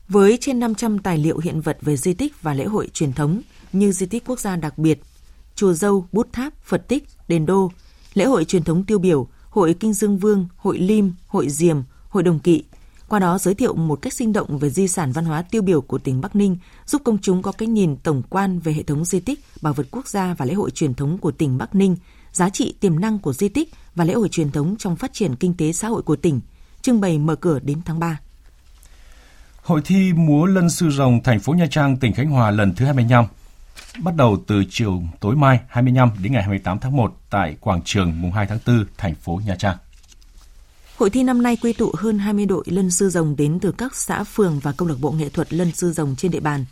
Với 0.09 0.39
trên 0.41 0.61
500 0.61 0.99
tài 0.99 1.19
liệu 1.19 1.39
hiện 1.39 1.61
vật 1.61 1.79
về 1.81 1.97
di 1.97 2.15
tích 2.15 2.43
và 2.43 2.55
lễ 2.55 2.65
hội 2.65 2.89
truyền 2.93 3.13
thống 3.13 3.41
như 3.73 3.93
di 3.93 4.07
tích 4.07 4.25
quốc 4.27 4.41
gia 4.41 4.57
đặc 4.57 4.79
biệt, 4.79 5.01
chùa 5.55 5.73
Dâu, 5.73 6.07
Bút 6.13 6.29
Tháp, 6.33 6.53
Phật 6.63 6.89
Tích, 6.89 7.05
Đền 7.29 7.47
Đô, 7.47 7.71
lễ 8.15 8.25
hội 8.25 8.45
truyền 8.45 8.65
thống 8.65 8.85
tiêu 8.85 8.99
biểu, 8.99 9.29
hội 9.49 9.75
Kinh 9.81 9.93
Dương 9.93 10.19
Vương, 10.19 10.49
hội 10.57 10.79
Lim, 10.79 11.13
hội 11.27 11.49
Diềm, 11.49 11.77
hội 12.09 12.23
Đồng 12.23 12.39
Kỵ, 12.39 12.65
qua 13.09 13.19
đó 13.19 13.39
giới 13.39 13.55
thiệu 13.55 13.75
một 13.75 14.03
cách 14.03 14.13
sinh 14.13 14.33
động 14.33 14.59
về 14.59 14.71
di 14.71 14.89
sản 14.89 15.13
văn 15.13 15.25
hóa 15.25 15.43
tiêu 15.43 15.63
biểu 15.63 15.81
của 15.81 15.99
tỉnh 15.99 16.21
Bắc 16.21 16.37
Ninh, 16.37 16.57
giúp 16.87 17.03
công 17.05 17.19
chúng 17.19 17.43
có 17.43 17.53
cái 17.53 17.69
nhìn 17.69 17.97
tổng 17.97 18.23
quan 18.31 18.59
về 18.59 18.73
hệ 18.73 18.83
thống 18.83 19.05
di 19.05 19.21
tích, 19.21 19.41
bảo 19.63 19.73
vật 19.73 19.87
quốc 19.91 20.09
gia 20.09 20.35
và 20.35 20.45
lễ 20.45 20.55
hội 20.55 20.71
truyền 20.71 20.95
thống 20.95 21.19
của 21.19 21.31
tỉnh 21.31 21.59
Bắc 21.59 21.75
Ninh, 21.75 21.97
giá 22.33 22.51
trị 22.51 22.75
tiềm 22.81 23.01
năng 23.01 23.19
của 23.19 23.33
di 23.33 23.49
tích 23.49 23.73
và 23.95 24.05
lễ 24.05 24.15
hội 24.15 24.29
truyền 24.29 24.51
thống 24.51 24.77
trong 24.79 24.97
phát 24.97 25.13
triển 25.13 25.37
kinh 25.37 25.55
tế 25.55 25.73
xã 25.73 25.89
hội 25.89 26.03
của 26.03 26.17
tỉnh, 26.17 26.41
trưng 26.83 27.01
bày 27.01 27.19
mở 27.19 27.35
cửa 27.35 27.59
đến 27.59 27.79
tháng 27.85 27.99
3. 27.99 28.21
Hội 29.63 29.81
thi 29.85 30.13
múa 30.13 30.47
lân 30.47 30.71
sư 30.71 30.91
rồng 30.91 31.23
thành 31.23 31.41
phố 31.41 31.53
Nha 31.53 31.67
Trang, 31.71 31.97
tỉnh 31.97 32.13
Khánh 32.13 32.31
Hòa 32.31 32.51
lần 32.51 32.75
thứ 32.75 32.85
25 32.85 33.25
bắt 33.99 34.17
đầu 34.17 34.45
từ 34.47 34.65
chiều 34.71 35.03
tối 35.21 35.37
mai 35.37 35.61
25 35.69 36.11
đến 36.23 36.33
ngày 36.33 36.43
28 36.43 36.79
tháng 36.79 36.97
1 36.97 37.17
tại 37.31 37.57
quảng 37.61 37.83
trường 37.85 38.23
mùng 38.23 38.33
2 38.33 38.47
tháng 38.47 38.59
4, 38.67 38.85
thành 38.99 39.15
phố 39.15 39.41
Nha 39.47 39.57
Trang. 39.57 39.77
Hội 40.97 41.11
thi 41.11 41.23
năm 41.23 41.43
nay 41.43 41.57
quy 41.57 41.73
tụ 41.73 41.93
hơn 41.99 42.19
20 42.19 42.47
đội 42.47 42.65
lân 42.67 42.91
sư 42.91 43.11
rồng 43.11 43.37
đến 43.37 43.59
từ 43.61 43.73
các 43.73 43.97
xã 43.97 44.25
phường 44.25 44.59
và 44.59 44.73
câu 44.73 44.89
lạc 44.89 44.95
bộ 45.01 45.11
nghệ 45.11 45.29
thuật 45.29 45.53
lân 45.53 45.73
sư 45.73 45.93
rồng 45.93 46.17
trên 46.17 46.31
địa 46.31 46.41
bàn. 46.41 46.65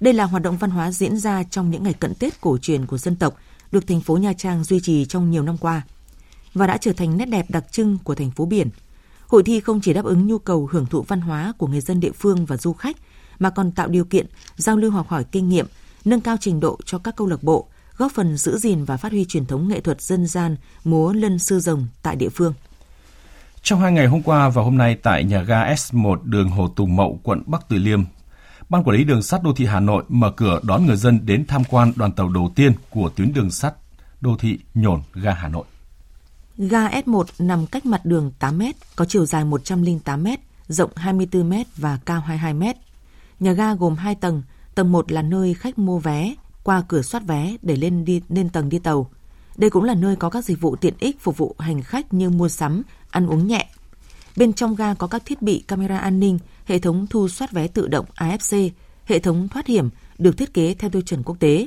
Đây 0.00 0.14
là 0.14 0.24
hoạt 0.24 0.42
động 0.42 0.56
văn 0.56 0.70
hóa 0.70 0.90
diễn 0.90 1.18
ra 1.18 1.42
trong 1.42 1.70
những 1.70 1.82
ngày 1.82 1.94
cận 1.94 2.14
Tết 2.14 2.40
cổ 2.40 2.58
truyền 2.58 2.86
của 2.86 2.98
dân 2.98 3.16
tộc, 3.16 3.36
được 3.72 3.86
thành 3.86 4.00
phố 4.00 4.16
Nha 4.16 4.32
Trang 4.32 4.64
duy 4.64 4.80
trì 4.80 5.04
trong 5.04 5.30
nhiều 5.30 5.42
năm 5.42 5.58
qua 5.58 5.82
và 6.54 6.66
đã 6.66 6.76
trở 6.76 6.92
thành 6.92 7.16
nét 7.16 7.26
đẹp 7.26 7.46
đặc 7.48 7.64
trưng 7.72 7.98
của 8.04 8.14
thành 8.14 8.30
phố 8.30 8.46
biển. 8.46 8.68
Hội 9.26 9.42
thi 9.42 9.60
không 9.60 9.80
chỉ 9.80 9.92
đáp 9.92 10.04
ứng 10.04 10.26
nhu 10.26 10.38
cầu 10.38 10.68
hưởng 10.72 10.86
thụ 10.86 11.02
văn 11.02 11.20
hóa 11.20 11.52
của 11.58 11.66
người 11.66 11.80
dân 11.80 12.00
địa 12.00 12.12
phương 12.12 12.46
và 12.46 12.56
du 12.56 12.72
khách, 12.72 12.96
mà 13.38 13.50
còn 13.50 13.72
tạo 13.72 13.88
điều 13.88 14.04
kiện 14.04 14.26
giao 14.56 14.76
lưu 14.76 14.90
học 14.90 15.08
hỏi 15.08 15.24
kinh 15.24 15.48
nghiệm, 15.48 15.66
nâng 16.04 16.20
cao 16.20 16.36
trình 16.40 16.60
độ 16.60 16.78
cho 16.84 16.98
các 16.98 17.16
câu 17.16 17.26
lạc 17.26 17.42
bộ, 17.42 17.68
góp 17.96 18.12
phần 18.12 18.36
giữ 18.36 18.58
gìn 18.58 18.84
và 18.84 18.96
phát 18.96 19.12
huy 19.12 19.24
truyền 19.24 19.46
thống 19.46 19.68
nghệ 19.68 19.80
thuật 19.80 20.02
dân 20.02 20.26
gian 20.26 20.56
múa 20.84 21.12
lân 21.12 21.38
sư 21.38 21.60
rồng 21.60 21.86
tại 22.02 22.16
địa 22.16 22.28
phương. 22.28 22.54
Trong 23.62 23.80
hai 23.80 23.92
ngày 23.92 24.06
hôm 24.06 24.22
qua 24.22 24.48
và 24.48 24.62
hôm 24.62 24.78
nay 24.78 24.96
tại 25.02 25.24
nhà 25.24 25.42
ga 25.42 25.74
S1 25.74 26.16
đường 26.24 26.50
Hồ 26.50 26.68
Tùng 26.68 26.96
Mậu, 26.96 27.20
quận 27.22 27.42
Bắc 27.46 27.68
Từ 27.68 27.76
Liêm, 27.76 28.02
Ban 28.68 28.84
Quản 28.84 28.96
lý 28.96 29.04
Đường 29.04 29.22
sắt 29.22 29.42
Đô 29.42 29.52
thị 29.52 29.66
Hà 29.66 29.80
Nội 29.80 30.04
mở 30.08 30.30
cửa 30.30 30.60
đón 30.62 30.86
người 30.86 30.96
dân 30.96 31.26
đến 31.26 31.46
tham 31.46 31.64
quan 31.64 31.92
đoàn 31.96 32.12
tàu 32.12 32.28
đầu 32.28 32.52
tiên 32.54 32.72
của 32.90 33.10
tuyến 33.16 33.32
đường 33.32 33.50
sắt 33.50 33.74
đô 34.20 34.36
thị 34.36 34.58
Nhổn 34.74 35.02
ga 35.14 35.32
Hà 35.32 35.48
Nội. 35.48 35.64
Ga 36.56 36.88
S1 36.88 37.24
nằm 37.38 37.66
cách 37.66 37.86
mặt 37.86 38.04
đường 38.04 38.32
8 38.38 38.58
m, 38.58 38.62
có 38.96 39.04
chiều 39.04 39.26
dài 39.26 39.44
108 39.44 40.24
m, 40.24 40.28
rộng 40.68 40.90
24 40.96 41.50
m 41.50 41.52
và 41.76 41.98
cao 42.04 42.20
22 42.20 42.54
m. 42.54 42.78
Nhà 43.40 43.52
ga 43.52 43.74
gồm 43.74 43.96
2 43.96 44.14
tầng, 44.14 44.42
tầng 44.78 44.92
1 44.92 45.12
là 45.12 45.22
nơi 45.22 45.54
khách 45.54 45.78
mua 45.78 45.98
vé, 45.98 46.34
qua 46.62 46.82
cửa 46.88 47.02
soát 47.02 47.22
vé 47.26 47.56
để 47.62 47.76
lên 47.76 48.04
đi 48.04 48.22
lên 48.28 48.48
tầng 48.48 48.68
đi 48.68 48.78
tàu. 48.78 49.10
Đây 49.56 49.70
cũng 49.70 49.84
là 49.84 49.94
nơi 49.94 50.16
có 50.16 50.30
các 50.30 50.44
dịch 50.44 50.60
vụ 50.60 50.76
tiện 50.76 50.94
ích 50.98 51.20
phục 51.20 51.36
vụ 51.36 51.54
hành 51.58 51.82
khách 51.82 52.14
như 52.14 52.30
mua 52.30 52.48
sắm, 52.48 52.82
ăn 53.10 53.26
uống 53.26 53.46
nhẹ. 53.46 53.68
Bên 54.36 54.52
trong 54.52 54.74
ga 54.74 54.94
có 54.94 55.06
các 55.06 55.22
thiết 55.24 55.42
bị 55.42 55.64
camera 55.68 55.98
an 55.98 56.20
ninh, 56.20 56.38
hệ 56.64 56.78
thống 56.78 57.06
thu 57.10 57.28
soát 57.28 57.52
vé 57.52 57.68
tự 57.68 57.88
động 57.88 58.06
AFC, 58.16 58.70
hệ 59.04 59.18
thống 59.18 59.48
thoát 59.48 59.66
hiểm 59.66 59.90
được 60.18 60.36
thiết 60.36 60.54
kế 60.54 60.74
theo 60.74 60.90
tiêu 60.90 61.02
chuẩn 61.02 61.22
quốc 61.22 61.36
tế. 61.40 61.66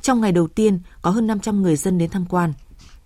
Trong 0.00 0.20
ngày 0.20 0.32
đầu 0.32 0.48
tiên, 0.48 0.80
có 1.02 1.10
hơn 1.10 1.26
500 1.26 1.62
người 1.62 1.76
dân 1.76 1.98
đến 1.98 2.10
tham 2.10 2.26
quan. 2.26 2.52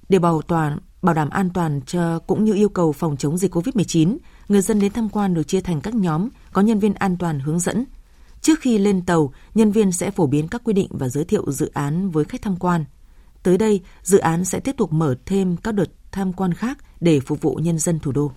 Để 0.09 0.18
bảo 0.18 0.42
toàn 0.42 0.78
bảo 1.02 1.14
đảm 1.14 1.30
an 1.30 1.50
toàn 1.50 1.80
cho 1.87 2.18
cũng 2.18 2.44
như 2.44 2.54
yêu 2.54 2.68
cầu 2.68 2.92
phòng 2.92 3.16
chống 3.16 3.38
dịch 3.38 3.54
COVID-19, 3.54 4.16
người 4.48 4.62
dân 4.62 4.80
đến 4.80 4.92
tham 4.92 5.09
quan 5.09 5.35
được 5.35 5.48
chia 5.48 5.61
thành 5.61 5.80
các 5.80 5.94
nhóm 5.94 6.28
có 6.52 6.62
nhân 6.62 6.78
viên 6.78 6.94
an 6.94 7.16
toàn 7.16 7.40
hướng 7.40 7.59
dẫn. 7.59 7.85
Trước 8.40 8.61
khi 8.61 8.79
lên 8.79 9.03
tàu, 9.03 9.33
nhân 9.55 9.72
viên 9.72 9.92
sẽ 9.92 10.11
phổ 10.11 10.26
biến 10.26 10.48
các 10.48 10.62
quy 10.64 10.72
định 10.72 10.88
và 10.90 11.09
giới 11.09 11.24
thiệu 11.24 11.53
dự 11.53 11.70
án 11.74 12.11
với 12.11 12.24
khách 12.24 12.42
tham 12.42 12.57
quan. 12.57 12.85
Tới 13.42 13.59
đây, 13.59 13.81
dự 14.03 14.18
án 14.18 14.44
sẽ 14.44 14.61
tiếp 14.61 14.74
tục 14.76 14.92
mở 14.92 15.14
thêm 15.26 15.57
các 15.57 15.74
đợt 15.74 15.90
tham 16.12 16.33
quan 16.33 16.55
khác 16.55 16.79
để 17.00 17.20
phục 17.20 17.40
vụ 17.42 17.55
nhân 17.55 17.79
dân 17.79 17.98
thủ 17.98 18.12
đô. 18.12 18.33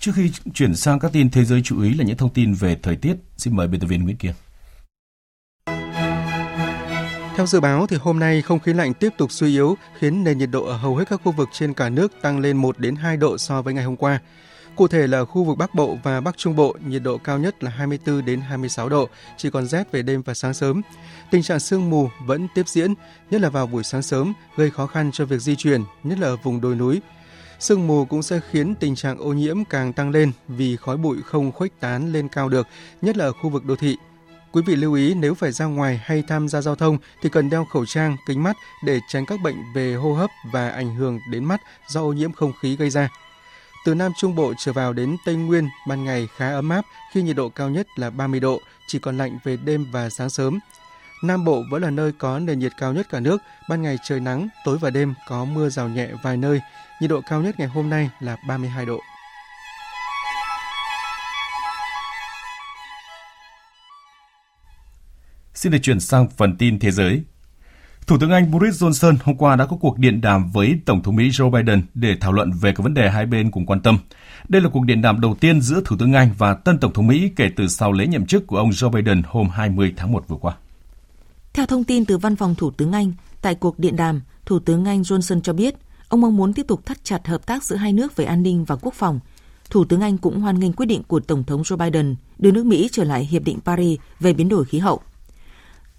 Trước 0.00 0.12
khi 0.14 0.32
chuyển 0.54 0.74
sang 0.76 0.98
các 0.98 1.12
tin 1.12 1.30
thế 1.30 1.44
giới 1.44 1.62
chú 1.64 1.82
ý 1.82 1.94
là 1.94 2.04
những 2.04 2.16
thông 2.16 2.32
tin 2.32 2.54
về 2.54 2.76
thời 2.82 2.96
tiết, 2.96 3.14
xin 3.36 3.56
mời 3.56 3.68
biên 3.68 3.80
tập 3.80 3.86
viên 3.86 4.04
Nguyễn 4.04 4.16
Kiên. 4.16 4.32
Theo 7.36 7.46
dự 7.46 7.60
báo 7.60 7.86
thì 7.86 7.96
hôm 8.00 8.18
nay 8.18 8.42
không 8.42 8.60
khí 8.60 8.72
lạnh 8.72 8.94
tiếp 8.94 9.12
tục 9.18 9.32
suy 9.32 9.48
yếu 9.48 9.76
khiến 9.98 10.24
nền 10.24 10.38
nhiệt 10.38 10.50
độ 10.50 10.64
ở 10.64 10.76
hầu 10.76 10.96
hết 10.96 11.08
các 11.08 11.20
khu 11.24 11.32
vực 11.32 11.48
trên 11.52 11.74
cả 11.74 11.88
nước 11.88 12.12
tăng 12.22 12.40
lên 12.40 12.56
1 12.56 12.78
đến 12.78 12.96
2 12.96 13.16
độ 13.16 13.38
so 13.38 13.62
với 13.62 13.74
ngày 13.74 13.84
hôm 13.84 13.96
qua. 13.96 14.20
Cụ 14.78 14.88
thể 14.88 15.06
là 15.06 15.24
khu 15.24 15.44
vực 15.44 15.58
Bắc 15.58 15.74
Bộ 15.74 15.98
và 16.02 16.20
Bắc 16.20 16.36
Trung 16.38 16.56
Bộ, 16.56 16.76
nhiệt 16.86 17.02
độ 17.02 17.18
cao 17.18 17.38
nhất 17.38 17.64
là 17.64 17.70
24 17.70 18.24
đến 18.24 18.40
26 18.40 18.88
độ, 18.88 19.08
chỉ 19.36 19.50
còn 19.50 19.66
rét 19.66 19.92
về 19.92 20.02
đêm 20.02 20.22
và 20.22 20.34
sáng 20.34 20.54
sớm. 20.54 20.82
Tình 21.30 21.42
trạng 21.42 21.60
sương 21.60 21.90
mù 21.90 22.08
vẫn 22.26 22.48
tiếp 22.54 22.68
diễn, 22.68 22.94
nhất 23.30 23.40
là 23.40 23.50
vào 23.50 23.66
buổi 23.66 23.84
sáng 23.84 24.02
sớm, 24.02 24.32
gây 24.56 24.70
khó 24.70 24.86
khăn 24.86 25.10
cho 25.12 25.24
việc 25.24 25.40
di 25.40 25.56
chuyển, 25.56 25.84
nhất 26.04 26.18
là 26.18 26.28
ở 26.28 26.36
vùng 26.36 26.60
đồi 26.60 26.74
núi. 26.74 27.00
Sương 27.58 27.86
mù 27.86 28.04
cũng 28.04 28.22
sẽ 28.22 28.40
khiến 28.50 28.74
tình 28.74 28.94
trạng 28.94 29.18
ô 29.18 29.32
nhiễm 29.32 29.64
càng 29.64 29.92
tăng 29.92 30.10
lên 30.10 30.32
vì 30.48 30.76
khói 30.76 30.96
bụi 30.96 31.16
không 31.24 31.52
khuếch 31.52 31.80
tán 31.80 32.12
lên 32.12 32.28
cao 32.28 32.48
được, 32.48 32.66
nhất 33.02 33.16
là 33.16 33.24
ở 33.24 33.32
khu 33.32 33.50
vực 33.50 33.64
đô 33.64 33.76
thị. 33.76 33.96
Quý 34.52 34.62
vị 34.66 34.76
lưu 34.76 34.94
ý 34.94 35.14
nếu 35.14 35.34
phải 35.34 35.52
ra 35.52 35.64
ngoài 35.64 36.00
hay 36.04 36.22
tham 36.28 36.48
gia 36.48 36.60
giao 36.60 36.74
thông 36.74 36.98
thì 37.22 37.28
cần 37.28 37.50
đeo 37.50 37.64
khẩu 37.64 37.86
trang, 37.86 38.16
kính 38.26 38.42
mắt 38.42 38.56
để 38.84 39.00
tránh 39.08 39.26
các 39.26 39.40
bệnh 39.40 39.56
về 39.74 39.94
hô 39.94 40.14
hấp 40.14 40.30
và 40.52 40.68
ảnh 40.68 40.94
hưởng 40.94 41.20
đến 41.30 41.44
mắt 41.44 41.60
do 41.88 42.00
ô 42.00 42.12
nhiễm 42.12 42.32
không 42.32 42.52
khí 42.60 42.76
gây 42.76 42.90
ra. 42.90 43.08
Từ 43.88 43.94
Nam 43.94 44.12
Trung 44.16 44.34
Bộ 44.34 44.54
trở 44.58 44.72
vào 44.72 44.92
đến 44.92 45.16
Tây 45.24 45.34
Nguyên, 45.34 45.68
ban 45.86 46.04
ngày 46.04 46.28
khá 46.36 46.52
ấm 46.52 46.68
áp 46.68 46.84
khi 47.12 47.22
nhiệt 47.22 47.36
độ 47.36 47.48
cao 47.48 47.70
nhất 47.70 47.86
là 47.96 48.10
30 48.10 48.40
độ, 48.40 48.60
chỉ 48.86 48.98
còn 48.98 49.18
lạnh 49.18 49.38
về 49.44 49.56
đêm 49.56 49.86
và 49.92 50.10
sáng 50.10 50.30
sớm. 50.30 50.58
Nam 51.22 51.44
Bộ 51.44 51.62
vẫn 51.70 51.82
là 51.82 51.90
nơi 51.90 52.12
có 52.18 52.38
nền 52.38 52.58
nhiệt 52.58 52.72
cao 52.78 52.92
nhất 52.92 53.06
cả 53.10 53.20
nước, 53.20 53.42
ban 53.68 53.82
ngày 53.82 53.98
trời 54.04 54.20
nắng, 54.20 54.48
tối 54.64 54.78
và 54.78 54.90
đêm 54.90 55.14
có 55.28 55.44
mưa 55.44 55.68
rào 55.68 55.88
nhẹ 55.88 56.08
vài 56.22 56.36
nơi. 56.36 56.60
Nhiệt 57.00 57.10
độ 57.10 57.20
cao 57.28 57.42
nhất 57.42 57.54
ngày 57.58 57.68
hôm 57.68 57.90
nay 57.90 58.10
là 58.20 58.36
32 58.48 58.86
độ. 58.86 59.00
Xin 65.54 65.72
được 65.72 65.78
chuyển 65.82 66.00
sang 66.00 66.28
phần 66.30 66.56
tin 66.56 66.78
thế 66.78 66.90
giới. 66.90 67.22
Thủ 68.08 68.18
tướng 68.18 68.30
Anh 68.30 68.50
Boris 68.50 68.82
Johnson 68.82 69.16
hôm 69.24 69.36
qua 69.36 69.56
đã 69.56 69.66
có 69.66 69.76
cuộc 69.76 69.98
điện 69.98 70.20
đàm 70.20 70.50
với 70.50 70.78
Tổng 70.84 71.02
thống 71.02 71.16
Mỹ 71.16 71.28
Joe 71.28 71.50
Biden 71.50 71.82
để 71.94 72.16
thảo 72.20 72.32
luận 72.32 72.52
về 72.60 72.72
các 72.72 72.82
vấn 72.82 72.94
đề 72.94 73.10
hai 73.10 73.26
bên 73.26 73.50
cùng 73.50 73.66
quan 73.66 73.80
tâm. 73.80 73.98
Đây 74.48 74.62
là 74.62 74.68
cuộc 74.68 74.84
điện 74.84 75.02
đàm 75.02 75.20
đầu 75.20 75.34
tiên 75.40 75.60
giữa 75.60 75.80
Thủ 75.84 75.96
tướng 75.98 76.12
Anh 76.12 76.30
và 76.38 76.54
tân 76.54 76.78
Tổng 76.78 76.92
thống 76.92 77.06
Mỹ 77.06 77.30
kể 77.36 77.50
từ 77.56 77.68
sau 77.68 77.92
lễ 77.92 78.06
nhậm 78.06 78.26
chức 78.26 78.46
của 78.46 78.56
ông 78.56 78.70
Joe 78.70 78.90
Biden 78.90 79.22
hôm 79.26 79.48
20 79.48 79.94
tháng 79.96 80.12
1 80.12 80.24
vừa 80.28 80.36
qua. 80.36 80.56
Theo 81.52 81.66
thông 81.66 81.84
tin 81.84 82.04
từ 82.04 82.18
văn 82.18 82.36
phòng 82.36 82.54
Thủ 82.54 82.70
tướng 82.70 82.92
Anh, 82.92 83.12
tại 83.42 83.54
cuộc 83.54 83.78
điện 83.78 83.96
đàm, 83.96 84.20
Thủ 84.46 84.58
tướng 84.58 84.84
Anh 84.84 85.02
Johnson 85.02 85.40
cho 85.40 85.52
biết 85.52 85.74
ông 86.08 86.20
mong 86.20 86.36
muốn 86.36 86.52
tiếp 86.52 86.66
tục 86.68 86.86
thắt 86.86 87.04
chặt 87.04 87.26
hợp 87.26 87.46
tác 87.46 87.64
giữa 87.64 87.76
hai 87.76 87.92
nước 87.92 88.16
về 88.16 88.24
an 88.24 88.42
ninh 88.42 88.64
và 88.64 88.76
quốc 88.76 88.94
phòng. 88.94 89.20
Thủ 89.70 89.84
tướng 89.84 90.00
Anh 90.00 90.18
cũng 90.18 90.40
hoan 90.40 90.60
nghênh 90.60 90.72
quyết 90.72 90.86
định 90.86 91.02
của 91.02 91.20
Tổng 91.20 91.44
thống 91.44 91.62
Joe 91.62 91.76
Biden 91.76 92.16
đưa 92.38 92.50
nước 92.50 92.66
Mỹ 92.66 92.88
trở 92.92 93.04
lại 93.04 93.24
Hiệp 93.24 93.42
định 93.42 93.58
Paris 93.64 94.00
về 94.20 94.32
biến 94.32 94.48
đổi 94.48 94.64
khí 94.64 94.78
hậu. 94.78 95.00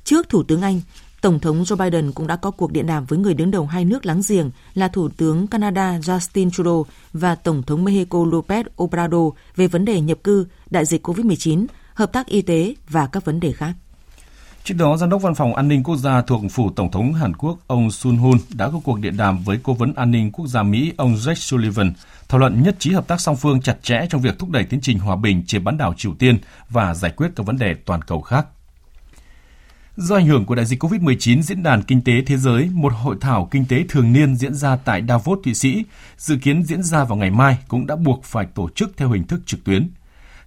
Trước 0.03 0.29
Thủ 0.29 0.43
tướng 0.43 0.61
Anh, 0.61 0.81
Tổng 1.21 1.39
thống 1.39 1.63
Joe 1.63 1.75
Biden 1.75 2.11
cũng 2.11 2.27
đã 2.27 2.35
có 2.35 2.51
cuộc 2.51 2.71
điện 2.71 2.87
đàm 2.87 3.05
với 3.05 3.19
người 3.19 3.33
đứng 3.33 3.51
đầu 3.51 3.65
hai 3.65 3.85
nước 3.85 4.05
láng 4.05 4.21
giềng 4.29 4.51
là 4.73 4.87
Thủ 4.87 5.09
tướng 5.17 5.47
Canada 5.47 5.97
Justin 5.97 6.49
Trudeau 6.49 6.85
và 7.13 7.35
Tổng 7.35 7.63
thống 7.63 7.83
Mexico 7.83 8.19
López 8.19 8.63
Obrador 8.83 9.33
về 9.55 9.67
vấn 9.67 9.85
đề 9.85 10.01
nhập 10.01 10.17
cư, 10.23 10.47
đại 10.69 10.85
dịch 10.85 11.07
COVID-19, 11.07 11.65
hợp 11.93 12.13
tác 12.13 12.27
y 12.27 12.41
tế 12.41 12.75
và 12.89 13.07
các 13.07 13.25
vấn 13.25 13.39
đề 13.39 13.51
khác. 13.51 13.73
Trước 14.63 14.75
đó, 14.77 14.97
Giám 14.97 15.09
đốc 15.09 15.21
Văn 15.21 15.35
phòng 15.35 15.55
An 15.55 15.67
ninh 15.67 15.83
Quốc 15.83 15.95
gia 15.95 16.21
thuộc 16.21 16.41
Phủ 16.51 16.71
Tổng 16.75 16.91
thống 16.91 17.13
Hàn 17.13 17.35
Quốc 17.35 17.59
ông 17.67 17.91
Sun 17.91 18.17
Hoon 18.17 18.37
đã 18.53 18.69
có 18.69 18.79
cuộc 18.83 18.99
điện 18.99 19.17
đàm 19.17 19.43
với 19.43 19.59
Cố 19.63 19.73
vấn 19.73 19.93
An 19.93 20.11
ninh 20.11 20.31
Quốc 20.31 20.47
gia 20.47 20.63
Mỹ 20.63 20.93
ông 20.97 21.15
Jake 21.15 21.33
Sullivan, 21.33 21.93
thảo 22.29 22.39
luận 22.39 22.63
nhất 22.63 22.75
trí 22.79 22.91
hợp 22.91 23.07
tác 23.07 23.21
song 23.21 23.35
phương 23.35 23.61
chặt 23.61 23.83
chẽ 23.83 24.07
trong 24.09 24.21
việc 24.21 24.39
thúc 24.39 24.49
đẩy 24.49 24.63
tiến 24.63 24.81
trình 24.81 24.99
hòa 24.99 25.15
bình 25.15 25.43
trên 25.47 25.63
bán 25.63 25.77
đảo 25.77 25.93
Triều 25.97 26.13
Tiên 26.19 26.37
và 26.69 26.93
giải 26.93 27.11
quyết 27.11 27.27
các 27.35 27.45
vấn 27.45 27.57
đề 27.57 27.75
toàn 27.85 28.01
cầu 28.01 28.21
khác. 28.21 28.47
Do 29.97 30.15
ảnh 30.15 30.27
hưởng 30.27 30.45
của 30.45 30.55
đại 30.55 30.65
dịch 30.65 30.83
COVID-19, 30.83 31.41
Diễn 31.41 31.63
đàn 31.63 31.83
Kinh 31.83 32.01
tế 32.01 32.13
Thế 32.25 32.37
giới, 32.37 32.69
một 32.73 32.93
hội 32.95 33.15
thảo 33.21 33.47
kinh 33.51 33.65
tế 33.65 33.83
thường 33.89 34.13
niên 34.13 34.35
diễn 34.35 34.53
ra 34.53 34.75
tại 34.75 35.03
Davos, 35.07 35.39
Thụy 35.43 35.53
Sĩ, 35.53 35.83
dự 36.17 36.37
kiến 36.41 36.63
diễn 36.63 36.83
ra 36.83 37.03
vào 37.03 37.17
ngày 37.17 37.31
mai 37.31 37.57
cũng 37.67 37.87
đã 37.87 37.95
buộc 37.95 38.23
phải 38.23 38.47
tổ 38.55 38.69
chức 38.69 38.91
theo 38.97 39.11
hình 39.11 39.27
thức 39.27 39.41
trực 39.45 39.63
tuyến. 39.63 39.89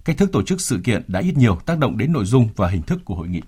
Cách 0.05 0.17
thức 0.17 0.31
tổ 0.31 0.43
chức 0.43 0.61
sự 0.61 0.79
kiện 0.83 1.03
đã 1.07 1.19
ít 1.19 1.37
nhiều 1.37 1.55
tác 1.65 1.77
động 1.77 1.97
đến 1.97 2.13
nội 2.13 2.25
dung 2.25 2.49
và 2.55 2.67
hình 2.67 2.81
thức 2.81 3.05
của 3.05 3.15
hội 3.15 3.27
nghị. 3.27 3.41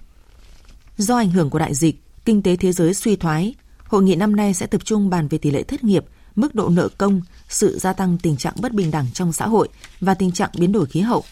Do 0.97 1.17
ảnh 1.17 1.31
hưởng 1.31 1.49
của 1.49 1.59
đại 1.59 1.75
dịch, 1.75 2.03
kinh 2.25 2.41
tế 2.41 2.55
thế 2.55 2.71
giới 2.71 2.93
suy 2.93 3.15
thoái, 3.15 3.55
hội 3.83 4.03
nghị 4.03 4.15
năm 4.15 4.35
nay 4.35 4.53
sẽ 4.53 4.67
tập 4.67 4.81
trung 4.85 5.09
bàn 5.09 5.27
về 5.27 5.37
tỷ 5.37 5.51
lệ 5.51 5.63
thất 5.63 5.83
nghiệp, 5.83 6.05
mức 6.35 6.55
độ 6.55 6.69
nợ 6.69 6.89
công, 6.97 7.21
sự 7.49 7.79
gia 7.79 7.93
tăng 7.93 8.17
tình 8.17 8.37
trạng 8.37 8.53
bất 8.61 8.73
bình 8.73 8.91
đẳng 8.91 9.05
trong 9.13 9.33
xã 9.33 9.47
hội 9.47 9.67
và 9.99 10.13
tình 10.13 10.31
trạng 10.31 10.49
biến 10.59 10.71
đổi 10.71 10.85
khí 10.85 11.01
hậu. 11.01 11.23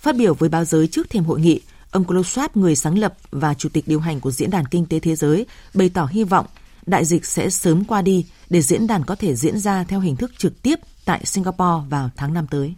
Phát 0.00 0.16
biểu 0.16 0.34
với 0.34 0.48
báo 0.48 0.64
giới 0.64 0.86
trước 0.86 1.10
thềm 1.10 1.24
hội 1.24 1.40
nghị, 1.40 1.60
ông 1.94 2.04
Klaus 2.04 2.38
Schwab, 2.38 2.48
người 2.54 2.76
sáng 2.76 2.98
lập 2.98 3.14
và 3.30 3.54
chủ 3.54 3.68
tịch 3.68 3.88
điều 3.88 4.00
hành 4.00 4.20
của 4.20 4.30
Diễn 4.30 4.50
đàn 4.50 4.66
Kinh 4.66 4.86
tế 4.86 5.00
Thế 5.00 5.16
giới, 5.16 5.46
bày 5.74 5.88
tỏ 5.88 6.08
hy 6.10 6.24
vọng 6.24 6.46
đại 6.86 7.04
dịch 7.04 7.24
sẽ 7.24 7.50
sớm 7.50 7.84
qua 7.84 8.02
đi 8.02 8.26
để 8.50 8.62
diễn 8.62 8.86
đàn 8.86 9.04
có 9.04 9.14
thể 9.14 9.34
diễn 9.34 9.58
ra 9.58 9.84
theo 9.84 10.00
hình 10.00 10.16
thức 10.16 10.32
trực 10.38 10.62
tiếp 10.62 10.78
tại 11.04 11.20
Singapore 11.24 11.88
vào 11.88 12.10
tháng 12.16 12.34
5 12.34 12.46
tới. 12.46 12.74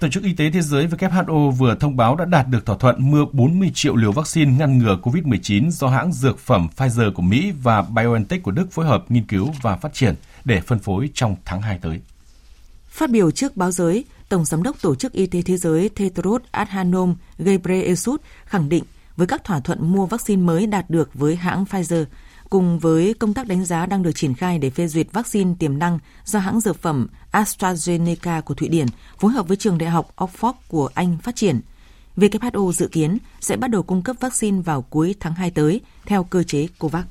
Tổ 0.00 0.08
chức 0.08 0.22
Y 0.22 0.34
tế 0.34 0.50
Thế 0.50 0.62
giới 0.62 0.86
WHO 0.86 1.50
vừa 1.50 1.76
thông 1.80 1.96
báo 1.96 2.16
đã 2.16 2.24
đạt 2.24 2.48
được 2.48 2.66
thỏa 2.66 2.76
thuận 2.76 3.10
mua 3.10 3.26
40 3.32 3.70
triệu 3.74 3.96
liều 3.96 4.12
vaccine 4.12 4.52
ngăn 4.52 4.78
ngừa 4.78 4.98
COVID-19 5.02 5.70
do 5.70 5.88
hãng 5.88 6.12
dược 6.12 6.38
phẩm 6.38 6.68
Pfizer 6.76 7.12
của 7.12 7.22
Mỹ 7.22 7.52
và 7.62 7.82
BioNTech 7.82 8.42
của 8.42 8.50
Đức 8.50 8.72
phối 8.72 8.86
hợp 8.86 9.04
nghiên 9.08 9.26
cứu 9.26 9.52
và 9.62 9.76
phát 9.76 9.94
triển 9.94 10.14
để 10.44 10.60
phân 10.60 10.78
phối 10.78 11.10
trong 11.14 11.36
tháng 11.44 11.62
2 11.62 11.78
tới. 11.82 12.00
Phát 12.94 13.10
biểu 13.10 13.30
trước 13.30 13.56
báo 13.56 13.70
giới, 13.70 14.04
Tổng 14.28 14.44
Giám 14.44 14.62
đốc 14.62 14.82
Tổ 14.82 14.94
chức 14.94 15.12
Y 15.12 15.26
tế 15.26 15.42
Thế 15.42 15.56
giới 15.56 15.88
Tedros 15.88 16.42
Adhanom 16.50 17.14
Ghebreyesus 17.38 18.20
khẳng 18.44 18.68
định 18.68 18.84
với 19.16 19.26
các 19.26 19.44
thỏa 19.44 19.60
thuận 19.60 19.92
mua 19.92 20.06
vaccine 20.06 20.42
mới 20.42 20.66
đạt 20.66 20.90
được 20.90 21.10
với 21.14 21.36
hãng 21.36 21.64
Pfizer, 21.64 22.04
cùng 22.50 22.78
với 22.78 23.14
công 23.14 23.34
tác 23.34 23.46
đánh 23.46 23.64
giá 23.64 23.86
đang 23.86 24.02
được 24.02 24.12
triển 24.14 24.34
khai 24.34 24.58
để 24.58 24.70
phê 24.70 24.86
duyệt 24.88 25.06
vaccine 25.12 25.54
tiềm 25.58 25.78
năng 25.78 25.98
do 26.24 26.38
hãng 26.38 26.60
dược 26.60 26.82
phẩm 26.82 27.06
AstraZeneca 27.32 28.42
của 28.42 28.54
Thụy 28.54 28.68
Điển 28.68 28.86
phối 29.18 29.32
hợp 29.32 29.48
với 29.48 29.56
trường 29.56 29.78
đại 29.78 29.90
học 29.90 30.12
Oxford 30.16 30.52
của 30.68 30.88
Anh 30.94 31.18
phát 31.22 31.36
triển. 31.36 31.60
WHO 32.16 32.72
dự 32.72 32.88
kiến 32.88 33.18
sẽ 33.40 33.56
bắt 33.56 33.70
đầu 33.70 33.82
cung 33.82 34.02
cấp 34.02 34.16
vaccine 34.20 34.62
vào 34.62 34.82
cuối 34.82 35.14
tháng 35.20 35.34
2 35.34 35.50
tới 35.50 35.80
theo 36.06 36.24
cơ 36.24 36.42
chế 36.42 36.66
COVAX. 36.78 37.04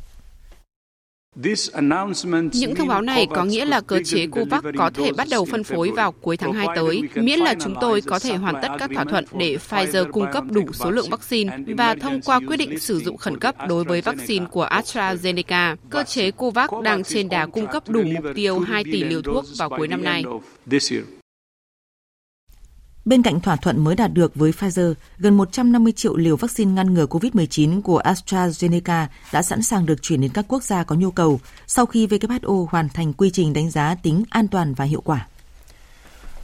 Những 2.54 2.76
thông 2.76 2.88
báo 2.88 3.02
này 3.02 3.28
có 3.36 3.44
nghĩa 3.44 3.66
là 3.66 3.82
cơ 3.82 4.00
chế 4.06 4.28
COVAX 4.28 4.64
có 4.78 4.90
thể 4.90 5.12
bắt 5.12 5.28
đầu 5.32 5.46
phân 5.46 5.64
phối 5.64 5.92
vào 5.92 6.12
cuối 6.12 6.38
tháng 6.38 6.54
2 6.54 6.68
tới, 6.76 7.02
miễn 7.16 7.40
là 7.40 7.56
chúng 7.60 7.76
tôi 7.82 8.02
có 8.02 8.20
thể 8.20 8.36
hoàn 8.36 8.56
tất 8.62 8.68
các 8.80 8.92
thỏa 8.96 9.04
thuận 9.04 9.26
để 9.38 9.58
Pfizer 9.70 10.12
cung 10.12 10.26
cấp 10.34 10.44
đủ 10.52 10.66
số 10.74 10.92
lượng 10.92 11.10
vaccine 11.10 11.58
và 11.78 11.96
thông 11.96 12.22
qua 12.22 12.40
quyết 12.48 12.58
định 12.58 12.80
sử 12.80 13.00
dụng 13.00 13.18
khẩn 13.18 13.40
cấp 13.40 13.56
đối 13.68 13.84
với 13.84 14.02
vaccine 14.02 14.46
của 14.52 14.66
AstraZeneca. 14.66 15.76
Cơ 15.90 16.04
chế 16.04 16.32
COVAX 16.32 16.70
đang 16.84 17.04
trên 17.04 17.30
đà 17.30 17.46
cung 17.46 17.68
cấp 17.68 17.90
đủ 17.90 18.04
mục 18.04 18.26
tiêu 18.36 18.60
2 18.60 18.84
tỷ 18.84 19.04
liều 19.04 19.22
thuốc 19.22 19.46
vào 19.58 19.70
cuối 19.70 19.88
năm 19.88 20.04
nay. 20.04 20.24
Bên 23.06 23.22
cạnh 23.22 23.40
thỏa 23.40 23.56
thuận 23.56 23.84
mới 23.84 23.96
đạt 23.96 24.14
được 24.14 24.36
với 24.36 24.52
Pfizer, 24.52 24.94
gần 25.18 25.38
150 25.38 25.94
triệu 25.94 26.16
liều 26.16 26.36
vaccine 26.36 26.72
ngăn 26.72 26.94
ngừa 26.94 27.06
COVID-19 27.06 27.82
của 27.82 28.02
AstraZeneca 28.02 29.08
đã 29.34 29.42
sẵn 29.42 29.62
sàng 29.62 29.86
được 29.86 30.02
chuyển 30.02 30.22
đến 30.22 30.32
các 30.34 30.46
quốc 30.48 30.64
gia 30.64 30.84
có 30.84 30.96
nhu 30.96 31.12
cầu 31.12 31.40
sau 31.68 31.86
khi 31.86 32.08
WHO 32.08 32.66
hoàn 32.70 32.90
thành 32.90 33.14
quy 33.14 33.30
trình 33.30 33.54
đánh 33.54 33.70
giá 33.70 33.96
tính 33.96 34.24
an 34.30 34.48
toàn 34.48 34.74
và 34.74 34.86
hiệu 34.86 35.02
quả. 35.02 35.28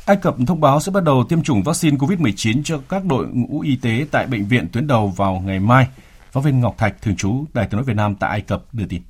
Ai 0.06 0.18
Cập 0.18 0.36
thông 0.48 0.62
báo 0.62 0.80
sẽ 0.80 0.92
bắt 0.92 1.04
đầu 1.04 1.24
tiêm 1.30 1.44
chủng 1.44 1.64
vaccine 1.64 1.98
COVID-19 1.98 2.64
cho 2.64 2.82
các 2.90 3.06
đội 3.06 3.28
ngũ 3.28 3.60
y 3.62 3.76
tế 3.76 4.06
tại 4.12 4.28
bệnh 4.28 4.46
viện 4.46 4.68
tuyến 4.72 4.88
đầu 4.88 5.08
vào 5.08 5.40
ngày 5.40 5.60
mai. 5.60 5.88
Phóng 6.32 6.44
viên 6.44 6.60
Ngọc 6.60 6.78
Thạch, 6.78 7.02
thường 7.02 7.16
trú 7.16 7.46
Đài 7.54 7.68
tiếng 7.68 7.78
nói 7.78 7.84
Việt 7.84 7.96
Nam 7.96 8.16
tại 8.16 8.30
Ai 8.30 8.42
Cập 8.42 8.74
đưa 8.74 8.86
tin. 8.86 9.02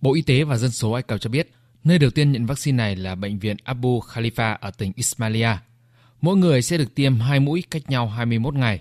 Bộ 0.00 0.14
Y 0.14 0.22
tế 0.22 0.44
và 0.44 0.56
Dân 0.56 0.70
số 0.70 0.92
Ai 0.92 1.02
Cập 1.02 1.20
cho 1.20 1.30
biết, 1.30 1.50
nơi 1.84 1.98
đầu 1.98 2.10
tiên 2.10 2.32
nhận 2.32 2.46
vaccine 2.46 2.76
này 2.76 2.96
là 2.96 3.14
bệnh 3.14 3.38
viện 3.38 3.56
Abu 3.64 4.00
Khalifa 4.00 4.56
ở 4.60 4.70
tỉnh 4.70 4.92
Ismailia, 4.96 5.56
Mỗi 6.20 6.36
người 6.36 6.62
sẽ 6.62 6.78
được 6.78 6.94
tiêm 6.94 7.20
hai 7.20 7.40
mũi 7.40 7.64
cách 7.70 7.90
nhau 7.90 8.08
21 8.08 8.54
ngày. 8.54 8.80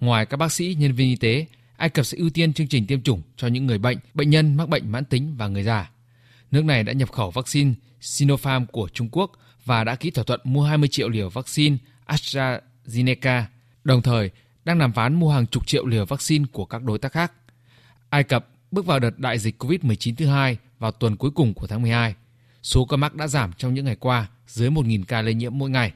Ngoài 0.00 0.26
các 0.26 0.36
bác 0.36 0.52
sĩ, 0.52 0.76
nhân 0.78 0.92
viên 0.92 1.08
y 1.08 1.16
tế, 1.16 1.46
Ai 1.76 1.88
Cập 1.88 2.06
sẽ 2.06 2.18
ưu 2.18 2.30
tiên 2.30 2.52
chương 2.52 2.68
trình 2.68 2.86
tiêm 2.86 3.02
chủng 3.02 3.22
cho 3.36 3.46
những 3.46 3.66
người 3.66 3.78
bệnh, 3.78 3.98
bệnh 4.14 4.30
nhân 4.30 4.56
mắc 4.56 4.68
bệnh 4.68 4.92
mãn 4.92 5.04
tính 5.04 5.34
và 5.36 5.48
người 5.48 5.62
già. 5.62 5.90
Nước 6.50 6.64
này 6.64 6.82
đã 6.82 6.92
nhập 6.92 7.12
khẩu 7.12 7.30
vaccine 7.30 7.74
Sinopharm 8.00 8.66
của 8.66 8.88
Trung 8.92 9.08
Quốc 9.12 9.32
và 9.64 9.84
đã 9.84 9.94
ký 9.94 10.10
thỏa 10.10 10.24
thuận 10.24 10.40
mua 10.44 10.62
20 10.64 10.88
triệu 10.88 11.08
liều 11.08 11.28
vaccine 11.28 11.76
AstraZeneca, 12.06 13.42
đồng 13.84 14.02
thời 14.02 14.30
đang 14.64 14.78
đàm 14.78 14.92
phán 14.92 15.14
mua 15.14 15.30
hàng 15.30 15.46
chục 15.46 15.66
triệu 15.66 15.86
liều 15.86 16.04
vaccine 16.04 16.44
của 16.52 16.64
các 16.64 16.82
đối 16.82 16.98
tác 16.98 17.12
khác. 17.12 17.32
Ai 18.10 18.24
Cập 18.24 18.48
bước 18.70 18.86
vào 18.86 18.98
đợt 18.98 19.18
đại 19.18 19.38
dịch 19.38 19.62
COVID-19 19.62 20.14
thứ 20.16 20.26
hai 20.26 20.56
vào 20.78 20.92
tuần 20.92 21.16
cuối 21.16 21.30
cùng 21.30 21.54
của 21.54 21.66
tháng 21.66 21.82
12. 21.82 22.14
Số 22.62 22.84
ca 22.84 22.96
mắc 22.96 23.14
đã 23.14 23.26
giảm 23.26 23.52
trong 23.58 23.74
những 23.74 23.84
ngày 23.84 23.96
qua 23.96 24.26
dưới 24.46 24.70
1.000 24.70 25.04
ca 25.08 25.22
lây 25.22 25.34
nhiễm 25.34 25.58
mỗi 25.58 25.70
ngày. 25.70 25.92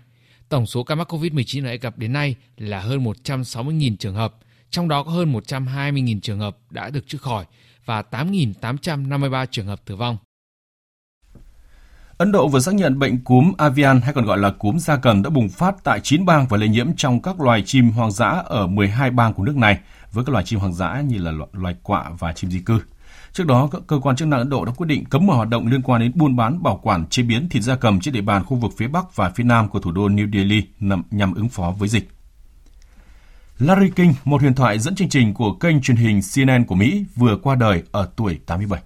Tổng 0.48 0.66
số 0.66 0.82
ca 0.82 0.94
mắc 0.94 1.12
COVID-19 1.12 1.64
ở 1.64 1.68
Ai 1.68 1.78
Cập 1.78 1.98
đến 1.98 2.12
nay 2.12 2.36
là 2.56 2.80
hơn 2.80 3.04
160.000 3.04 3.96
trường 3.96 4.14
hợp, 4.14 4.34
trong 4.70 4.88
đó 4.88 5.02
có 5.02 5.10
hơn 5.10 5.32
120.000 5.32 6.20
trường 6.20 6.38
hợp 6.38 6.56
đã 6.70 6.90
được 6.90 7.06
chữa 7.06 7.18
khỏi 7.18 7.44
và 7.84 8.02
8.853 8.10 9.46
trường 9.50 9.66
hợp 9.66 9.80
tử 9.84 9.96
vong. 9.96 10.16
Ấn 12.18 12.32
Độ 12.32 12.48
vừa 12.48 12.60
xác 12.60 12.74
nhận 12.74 12.98
bệnh 12.98 13.24
cúm 13.24 13.52
avian 13.58 14.00
hay 14.00 14.12
còn 14.12 14.24
gọi 14.24 14.38
là 14.38 14.50
cúm 14.50 14.78
gia 14.78 14.96
cầm 14.96 15.22
đã 15.22 15.30
bùng 15.30 15.48
phát 15.48 15.74
tại 15.84 16.00
9 16.02 16.24
bang 16.24 16.46
và 16.48 16.56
lây 16.56 16.68
nhiễm 16.68 16.86
trong 16.96 17.22
các 17.22 17.40
loài 17.40 17.62
chim 17.66 17.90
hoang 17.90 18.10
dã 18.10 18.42
ở 18.46 18.66
12 18.66 19.10
bang 19.10 19.34
của 19.34 19.44
nước 19.44 19.56
này 19.56 19.78
với 20.12 20.24
các 20.24 20.32
loài 20.32 20.44
chim 20.44 20.58
hoang 20.60 20.74
dã 20.74 21.02
như 21.08 21.18
là 21.18 21.32
loài 21.52 21.74
quạ 21.82 22.10
và 22.18 22.32
chim 22.32 22.50
di 22.50 22.60
cư. 22.60 22.80
Trước 23.38 23.46
đó, 23.46 23.68
các 23.72 23.82
cơ 23.86 23.98
quan 24.02 24.16
chức 24.16 24.28
năng 24.28 24.38
Ấn 24.38 24.50
Độ 24.50 24.64
đã 24.64 24.72
quyết 24.72 24.86
định 24.86 25.04
cấm 25.04 25.26
mọi 25.26 25.36
hoạt 25.36 25.48
động 25.48 25.66
liên 25.66 25.82
quan 25.82 26.00
đến 26.00 26.12
buôn 26.14 26.36
bán, 26.36 26.62
bảo 26.62 26.80
quản, 26.82 27.06
chế 27.06 27.22
biến 27.22 27.48
thịt 27.48 27.62
gia 27.62 27.76
cầm 27.76 28.00
trên 28.00 28.14
địa 28.14 28.20
bàn 28.20 28.44
khu 28.44 28.56
vực 28.56 28.72
phía 28.76 28.88
Bắc 28.88 29.16
và 29.16 29.30
phía 29.30 29.44
Nam 29.44 29.68
của 29.68 29.80
thủ 29.80 29.92
đô 29.92 30.08
New 30.08 30.32
Delhi 30.32 30.62
nhằm 31.10 31.34
ứng 31.34 31.48
phó 31.48 31.74
với 31.78 31.88
dịch. 31.88 32.08
Larry 33.58 33.90
King, 33.90 34.14
một 34.24 34.40
huyền 34.40 34.54
thoại 34.54 34.78
dẫn 34.78 34.94
chương 34.94 35.08
trình 35.08 35.34
của 35.34 35.52
kênh 35.52 35.80
truyền 35.80 35.96
hình 35.96 36.20
CNN 36.34 36.64
của 36.64 36.74
Mỹ, 36.74 37.04
vừa 37.16 37.36
qua 37.42 37.54
đời 37.54 37.82
ở 37.92 38.08
tuổi 38.16 38.38
87. 38.46 38.80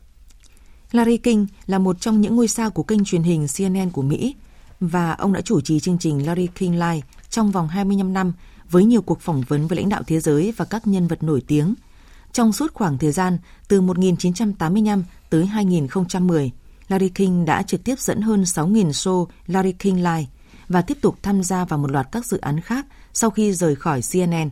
Larry 0.93 1.17
King 1.17 1.47
là 1.67 1.79
một 1.79 2.01
trong 2.01 2.21
những 2.21 2.37
ngôi 2.37 2.49
sao 2.49 2.71
của 2.71 2.83
kênh 2.83 3.05
truyền 3.05 3.23
hình 3.23 3.47
CNN 3.59 3.91
của 3.91 4.03
Mỹ 4.03 4.35
và 4.81 5.13
ông 5.13 5.33
đã 5.33 5.41
chủ 5.41 5.61
trì 5.61 5.81
chương 5.81 5.99
trình 5.99 6.27
Larry 6.27 6.47
King 6.47 6.73
Live 6.73 7.01
trong 7.31 7.51
vòng 7.51 7.69
25 7.69 8.13
năm 8.13 8.33
với 8.71 8.85
nhiều 8.85 9.03
cuộc 9.03 9.21
phỏng 9.21 9.43
vấn 9.49 9.67
với 9.67 9.77
lãnh 9.77 9.89
đạo 9.89 10.03
thế 10.07 10.21
giới 10.21 10.53
và 10.57 10.65
các 10.65 10.87
nhân 10.87 11.09
vật 11.09 11.23
nổi 11.23 11.43
tiếng– 11.47 11.75
trong 12.33 12.53
suốt 12.53 12.75
khoảng 12.75 12.99
thời 12.99 13.13
gian 13.13 13.39
từ 13.69 13.81
1985 13.81 15.05
tới 15.31 15.47
2010, 15.47 16.51
Larry 16.89 17.09
King 17.09 17.45
đã 17.45 17.63
trực 17.63 17.85
tiếp 17.85 17.99
dẫn 17.99 18.21
hơn 18.21 18.43
6.000 18.43 18.91
show 18.91 19.27
Larry 19.47 19.73
King 19.73 19.97
Live 19.97 20.27
và 20.69 20.83
tiếp 20.83 20.99
tục 21.01 21.17
tham 21.23 21.43
gia 21.43 21.65
vào 21.65 21.79
một 21.79 21.91
loạt 21.91 22.09
các 22.13 22.27
dự 22.27 22.39
án 22.39 22.61
khác 22.61 22.87
sau 23.13 23.31
khi 23.31 23.53
rời 23.53 23.77
khỏi 23.77 24.01
CNN. 24.13 24.51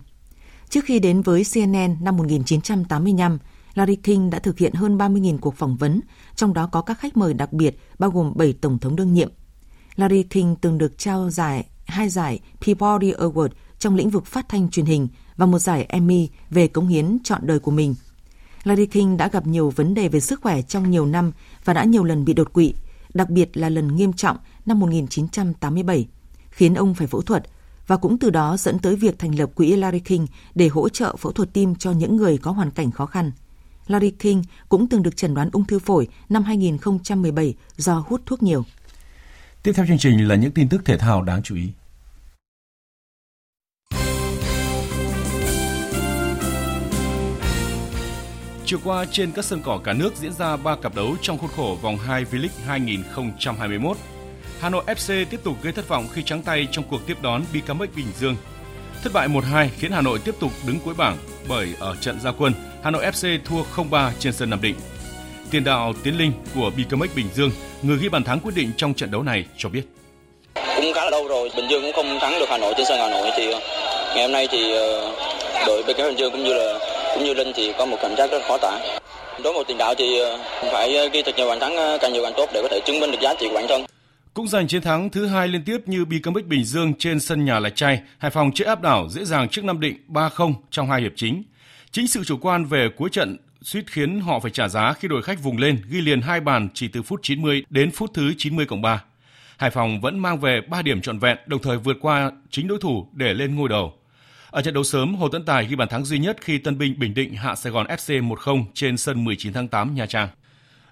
Trước 0.68 0.84
khi 0.84 0.98
đến 0.98 1.22
với 1.22 1.44
CNN 1.54 1.96
năm 2.00 2.16
1985, 2.16 3.38
Larry 3.74 3.96
King 3.96 4.30
đã 4.30 4.38
thực 4.38 4.58
hiện 4.58 4.74
hơn 4.74 4.98
30.000 4.98 5.38
cuộc 5.38 5.56
phỏng 5.56 5.76
vấn, 5.76 6.00
trong 6.36 6.54
đó 6.54 6.66
có 6.66 6.82
các 6.82 6.98
khách 6.98 7.16
mời 7.16 7.34
đặc 7.34 7.52
biệt 7.52 7.78
bao 7.98 8.10
gồm 8.10 8.32
7 8.36 8.52
tổng 8.52 8.78
thống 8.78 8.96
đương 8.96 9.14
nhiệm. 9.14 9.30
Larry 9.96 10.22
King 10.22 10.56
từng 10.60 10.78
được 10.78 10.98
trao 10.98 11.30
giải 11.30 11.66
hai 11.86 12.08
giải 12.08 12.40
Peabody 12.60 13.12
Award 13.12 13.48
trong 13.80 13.94
lĩnh 13.94 14.10
vực 14.10 14.26
phát 14.26 14.48
thanh 14.48 14.70
truyền 14.70 14.86
hình 14.86 15.08
và 15.36 15.46
một 15.46 15.58
giải 15.58 15.86
Emmy 15.88 16.28
về 16.50 16.68
cống 16.68 16.88
hiến 16.88 17.18
trọn 17.24 17.46
đời 17.46 17.58
của 17.58 17.70
mình. 17.70 17.94
Larry 18.64 18.86
King 18.86 19.16
đã 19.16 19.28
gặp 19.28 19.46
nhiều 19.46 19.70
vấn 19.70 19.94
đề 19.94 20.08
về 20.08 20.20
sức 20.20 20.40
khỏe 20.40 20.62
trong 20.62 20.90
nhiều 20.90 21.06
năm 21.06 21.32
và 21.64 21.74
đã 21.74 21.84
nhiều 21.84 22.04
lần 22.04 22.24
bị 22.24 22.32
đột 22.32 22.52
quỵ, 22.52 22.74
đặc 23.14 23.30
biệt 23.30 23.56
là 23.56 23.68
lần 23.68 23.96
nghiêm 23.96 24.12
trọng 24.12 24.36
năm 24.66 24.80
1987, 24.80 26.06
khiến 26.50 26.74
ông 26.74 26.94
phải 26.94 27.06
phẫu 27.06 27.22
thuật 27.22 27.42
và 27.86 27.96
cũng 27.96 28.18
từ 28.18 28.30
đó 28.30 28.56
dẫn 28.56 28.78
tới 28.78 28.96
việc 28.96 29.18
thành 29.18 29.38
lập 29.38 29.50
quỹ 29.54 29.76
Larry 29.76 30.00
King 30.00 30.26
để 30.54 30.68
hỗ 30.68 30.88
trợ 30.88 31.16
phẫu 31.16 31.32
thuật 31.32 31.52
tim 31.52 31.74
cho 31.74 31.92
những 31.92 32.16
người 32.16 32.38
có 32.38 32.50
hoàn 32.50 32.70
cảnh 32.70 32.90
khó 32.90 33.06
khăn. 33.06 33.32
Larry 33.86 34.10
King 34.10 34.42
cũng 34.68 34.88
từng 34.88 35.02
được 35.02 35.16
chẩn 35.16 35.34
đoán 35.34 35.50
ung 35.52 35.64
thư 35.64 35.78
phổi 35.78 36.08
năm 36.28 36.42
2017 36.42 37.54
do 37.76 38.04
hút 38.08 38.22
thuốc 38.26 38.42
nhiều. 38.42 38.64
Tiếp 39.62 39.72
theo 39.76 39.86
chương 39.86 39.98
trình 39.98 40.28
là 40.28 40.34
những 40.34 40.52
tin 40.52 40.68
tức 40.68 40.84
thể 40.84 40.98
thao 40.98 41.22
đáng 41.22 41.42
chú 41.42 41.54
ý. 41.54 41.68
Chiều 48.70 48.78
qua 48.84 49.04
trên 49.12 49.32
các 49.32 49.44
sân 49.44 49.62
cỏ 49.64 49.80
cả 49.84 49.92
nước 49.92 50.16
diễn 50.16 50.32
ra 50.32 50.56
3 50.56 50.76
cặp 50.76 50.94
đấu 50.94 51.16
trong 51.22 51.38
khuôn 51.38 51.50
khổ 51.56 51.76
vòng 51.82 51.96
2 51.96 52.24
V-League 52.24 52.66
2021. 52.66 53.96
Hà 54.60 54.70
Nội 54.70 54.84
FC 54.86 55.24
tiếp 55.30 55.40
tục 55.44 55.56
gây 55.62 55.72
thất 55.72 55.88
vọng 55.88 56.06
khi 56.12 56.22
trắng 56.22 56.42
tay 56.42 56.68
trong 56.70 56.84
cuộc 56.90 57.06
tiếp 57.06 57.16
đón 57.22 57.42
BKMX 57.52 57.88
Bình 57.96 58.06
Dương. 58.18 58.36
Thất 59.02 59.12
bại 59.12 59.28
1-2 59.28 59.68
khiến 59.78 59.92
Hà 59.92 60.00
Nội 60.00 60.18
tiếp 60.24 60.34
tục 60.40 60.50
đứng 60.66 60.80
cuối 60.84 60.94
bảng 60.94 61.16
bởi 61.48 61.68
ở 61.80 61.96
trận 62.00 62.20
gia 62.20 62.32
quân, 62.32 62.52
Hà 62.82 62.90
Nội 62.90 63.04
FC 63.04 63.38
thua 63.44 63.62
0-3 63.76 64.10
trên 64.18 64.32
sân 64.32 64.50
Nam 64.50 64.62
Định. 64.62 64.74
Tiền 65.50 65.64
đạo 65.64 65.92
Tiến 66.02 66.18
Linh 66.18 66.32
của 66.54 66.70
BKMX 66.70 67.14
Bình 67.16 67.28
Dương, 67.34 67.50
người 67.82 67.98
ghi 67.98 68.08
bàn 68.08 68.24
thắng 68.24 68.40
quyết 68.40 68.54
định 68.54 68.72
trong 68.76 68.94
trận 68.94 69.10
đấu 69.10 69.22
này 69.22 69.44
cho 69.56 69.68
biết. 69.68 69.82
Cũng 70.54 70.92
khá 70.94 71.04
là 71.04 71.10
lâu 71.10 71.28
rồi, 71.28 71.50
Bình 71.56 71.66
Dương 71.70 71.82
cũng 71.82 71.92
không 71.92 72.18
thắng 72.20 72.38
được 72.38 72.46
Hà 72.48 72.58
Nội 72.58 72.74
trên 72.76 72.86
sân 72.88 72.98
Hà 72.98 73.08
Nội 73.08 73.30
thì 73.36 73.50
ờ, 73.52 73.60
ngày 74.14 74.22
hôm 74.22 74.32
nay 74.32 74.48
thì 74.50 74.72
ờ, 74.72 75.12
đội 75.66 75.82
BKMX 75.82 75.98
Bình 75.98 76.18
Dương 76.18 76.32
cũng 76.32 76.44
như 76.44 76.54
là 76.54 76.89
cũng 77.14 77.24
như 77.24 77.34
Linh 77.34 77.52
thì 77.54 77.72
có 77.78 77.86
một 77.86 77.96
cảm 78.02 78.16
giác 78.16 78.30
rất 78.30 78.42
khó 78.48 78.58
tả. 78.62 78.78
Đối 79.44 79.52
một 79.52 79.62
tiền 79.68 79.78
đạo 79.78 79.94
thì 79.98 80.18
ờ, 80.18 80.38
phải 80.72 80.96
ờ, 80.96 81.08
ghi 81.12 81.22
thật 81.22 81.34
nhiều 81.36 81.48
bàn 81.48 81.60
thắng 81.60 81.76
ờ, 81.76 81.98
càng 82.00 82.12
nhiều 82.12 82.22
càng 82.22 82.32
tốt 82.36 82.48
để 82.54 82.60
có 82.62 82.68
thể 82.70 82.80
chứng 82.86 83.00
minh 83.00 83.10
được 83.10 83.18
giá 83.22 83.34
trị 83.40 83.46
của 83.48 83.54
bản 83.54 83.64
thân. 83.68 83.82
Cũng 84.34 84.48
giành 84.48 84.68
chiến 84.68 84.82
thắng 84.82 85.10
thứ 85.10 85.26
hai 85.26 85.48
liên 85.48 85.64
tiếp 85.64 85.78
như 85.86 86.04
Bicamic 86.04 86.46
Bình 86.46 86.64
Dương 86.64 86.94
trên 86.98 87.20
sân 87.20 87.44
nhà 87.44 87.58
Lạch 87.58 87.76
Tray, 87.76 88.00
Hải 88.18 88.30
Phòng 88.30 88.50
chưa 88.54 88.64
áp 88.64 88.82
đảo 88.82 89.08
dễ 89.08 89.24
dàng 89.24 89.48
trước 89.48 89.64
Nam 89.64 89.80
Định 89.80 89.96
3-0 90.08 90.52
trong 90.70 90.90
hai 90.90 91.00
hiệp 91.00 91.12
chính. 91.16 91.42
Chính 91.90 92.08
sự 92.08 92.24
chủ 92.24 92.36
quan 92.40 92.64
về 92.64 92.88
cuối 92.96 93.08
trận 93.12 93.36
suýt 93.62 93.84
khiến 93.90 94.20
họ 94.20 94.40
phải 94.40 94.50
trả 94.50 94.68
giá 94.68 94.92
khi 94.92 95.08
đội 95.08 95.22
khách 95.22 95.42
vùng 95.42 95.58
lên 95.58 95.82
ghi 95.90 96.00
liền 96.00 96.20
hai 96.20 96.40
bàn 96.40 96.68
chỉ 96.74 96.88
từ 96.88 97.02
phút 97.02 97.20
90 97.22 97.64
đến 97.70 97.90
phút 97.90 98.10
thứ 98.14 98.32
90 98.38 98.66
cộng 98.66 98.82
3. 98.82 99.02
Hải 99.56 99.70
Phòng 99.70 100.00
vẫn 100.00 100.18
mang 100.18 100.40
về 100.40 100.60
3 100.68 100.82
điểm 100.82 101.00
trọn 101.00 101.18
vẹn, 101.18 101.38
đồng 101.46 101.62
thời 101.62 101.76
vượt 101.76 101.96
qua 102.00 102.30
chính 102.50 102.68
đối 102.68 102.78
thủ 102.78 103.06
để 103.12 103.34
lên 103.34 103.56
ngôi 103.56 103.68
đầu. 103.68 103.99
Ở 104.50 104.62
trận 104.62 104.74
đấu 104.74 104.84
sớm, 104.84 105.14
Hồ 105.14 105.28
Tấn 105.28 105.44
Tài 105.44 105.66
ghi 105.66 105.76
bàn 105.76 105.88
thắng 105.88 106.04
duy 106.04 106.18
nhất 106.18 106.36
khi 106.40 106.58
Tân 106.58 106.78
binh 106.78 106.98
Bình 106.98 107.14
Định 107.14 107.34
hạ 107.34 107.54
Sài 107.54 107.72
Gòn 107.72 107.86
FC 107.86 108.28
1-0 108.28 108.64
trên 108.74 108.96
sân 108.96 109.24
19 109.24 109.52
tháng 109.52 109.68
8 109.68 109.94
Nha 109.94 110.06
Trang. 110.06 110.28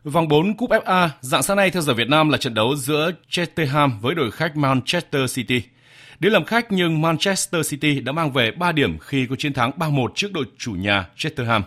Vòng 0.05 0.29
4 0.29 0.57
Cúp 0.57 0.71
FA, 0.71 1.09
dạng 1.21 1.43
sáng 1.43 1.57
nay 1.57 1.71
theo 1.71 1.83
giờ 1.83 1.95
Việt 1.95 2.09
Nam 2.09 2.29
là 2.29 2.39
trận 2.39 2.55
đấu 2.55 2.77
giữa 2.77 3.11
Cheltenham 3.31 4.01
với 4.01 4.15
đội 4.15 4.31
khách 4.31 4.57
Manchester 4.57 5.35
City. 5.37 5.63
Đến 6.21 6.33
làm 6.33 6.45
khách 6.45 6.73
nhưng 6.73 7.03
Manchester 7.03 7.71
City 7.71 8.01
đã 8.01 8.13
mang 8.13 8.33
về 8.33 8.51
3 8.51 8.73
điểm 8.73 8.99
khi 8.99 9.27
có 9.27 9.37
chiến 9.37 9.53
thắng 9.53 9.71
3-1 9.79 10.09
trước 10.15 10.33
đội 10.33 10.45
chủ 10.59 10.73
nhà 10.73 11.07
Cheltenham. 11.17 11.63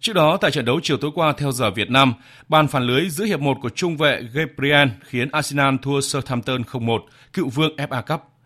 Trước 0.00 0.12
đó, 0.12 0.36
tại 0.36 0.50
trận 0.50 0.64
đấu 0.64 0.80
chiều 0.82 0.96
tối 0.96 1.10
qua 1.14 1.32
theo 1.32 1.52
giờ 1.52 1.70
Việt 1.70 1.90
Nam, 1.90 2.14
bàn 2.48 2.68
phản 2.68 2.82
lưới 2.82 3.08
giữa 3.08 3.24
hiệp 3.24 3.40
1 3.40 3.58
của 3.62 3.70
trung 3.70 3.96
vệ 3.96 4.22
Gabriel 4.32 4.88
khiến 5.04 5.28
Arsenal 5.32 5.74
thua 5.82 6.00
Southampton 6.00 6.62
0-1, 6.62 7.00
cựu 7.32 7.48
vương 7.48 7.76
FA 7.76 8.02
Cup. 8.02 8.37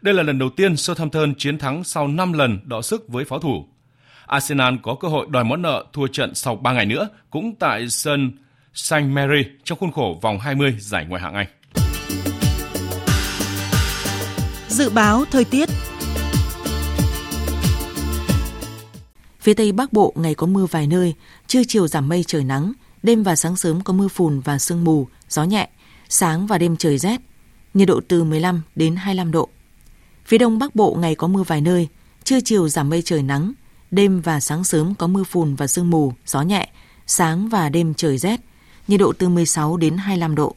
Đây 0.00 0.14
là 0.14 0.22
lần 0.22 0.38
đầu 0.38 0.50
tiên 0.50 0.76
Southampton 0.76 1.34
chiến 1.34 1.58
thắng 1.58 1.84
sau 1.84 2.08
5 2.08 2.32
lần 2.32 2.58
đọ 2.64 2.82
sức 2.82 3.08
với 3.08 3.24
pháo 3.24 3.38
thủ. 3.38 3.66
Arsenal 4.26 4.74
có 4.82 4.94
cơ 4.94 5.08
hội 5.08 5.26
đòi 5.30 5.44
món 5.44 5.62
nợ 5.62 5.84
thua 5.92 6.06
trận 6.06 6.34
sau 6.34 6.56
3 6.56 6.72
ngày 6.72 6.86
nữa, 6.86 7.08
cũng 7.30 7.54
tại 7.58 7.88
sân 7.88 8.32
St. 8.74 8.94
Mary 8.94 9.42
trong 9.64 9.78
khuôn 9.78 9.92
khổ 9.92 10.18
vòng 10.22 10.38
20 10.38 10.76
giải 10.78 11.04
ngoại 11.04 11.22
hạng 11.22 11.34
Anh. 11.34 11.46
Dự 14.68 14.90
báo 14.90 15.24
thời 15.30 15.44
tiết 15.44 15.68
Phía 19.40 19.54
Tây 19.54 19.72
Bắc 19.72 19.92
Bộ 19.92 20.12
ngày 20.16 20.34
có 20.34 20.46
mưa 20.46 20.66
vài 20.66 20.86
nơi, 20.86 21.14
trưa 21.46 21.62
chiều 21.68 21.88
giảm 21.88 22.08
mây 22.08 22.24
trời 22.26 22.44
nắng, 22.44 22.72
đêm 23.02 23.22
và 23.22 23.36
sáng 23.36 23.56
sớm 23.56 23.80
có 23.80 23.92
mưa 23.92 24.08
phùn 24.08 24.40
và 24.40 24.58
sương 24.58 24.84
mù, 24.84 25.08
gió 25.28 25.44
nhẹ, 25.44 25.68
sáng 26.08 26.46
và 26.46 26.58
đêm 26.58 26.76
trời 26.76 26.98
rét, 26.98 27.20
nhiệt 27.74 27.88
độ 27.88 28.00
từ 28.08 28.24
15 28.24 28.62
đến 28.74 28.96
25 28.96 29.32
độ. 29.32 29.48
Phía 30.30 30.38
Đông 30.38 30.58
Bắc 30.58 30.74
Bộ 30.74 30.96
ngày 31.00 31.14
có 31.14 31.26
mưa 31.26 31.42
vài 31.42 31.60
nơi, 31.60 31.88
trưa 32.24 32.40
chiều 32.40 32.68
giảm 32.68 32.88
mây 32.88 33.02
trời 33.02 33.22
nắng, 33.22 33.52
đêm 33.90 34.20
và 34.20 34.40
sáng 34.40 34.64
sớm 34.64 34.94
có 34.94 35.06
mưa 35.06 35.24
phùn 35.24 35.54
và 35.54 35.66
sương 35.66 35.90
mù, 35.90 36.12
gió 36.26 36.42
nhẹ, 36.42 36.68
sáng 37.06 37.48
và 37.48 37.68
đêm 37.68 37.94
trời 37.94 38.18
rét, 38.18 38.40
nhiệt 38.88 39.00
độ 39.00 39.12
từ 39.12 39.28
16 39.28 39.76
đến 39.76 39.96
25 39.96 40.34
độ. 40.34 40.54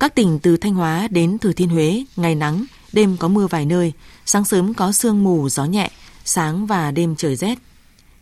Các 0.00 0.14
tỉnh 0.14 0.38
từ 0.38 0.56
Thanh 0.56 0.74
Hóa 0.74 1.08
đến 1.10 1.38
Thừa 1.38 1.52
Thiên 1.52 1.68
Huế, 1.68 2.04
ngày 2.16 2.34
nắng, 2.34 2.64
đêm 2.92 3.16
có 3.16 3.28
mưa 3.28 3.46
vài 3.46 3.66
nơi, 3.66 3.92
sáng 4.26 4.44
sớm 4.44 4.74
có 4.74 4.92
sương 4.92 5.24
mù, 5.24 5.48
gió 5.48 5.64
nhẹ, 5.64 5.90
sáng 6.24 6.66
và 6.66 6.90
đêm 6.90 7.16
trời 7.16 7.36
rét, 7.36 7.58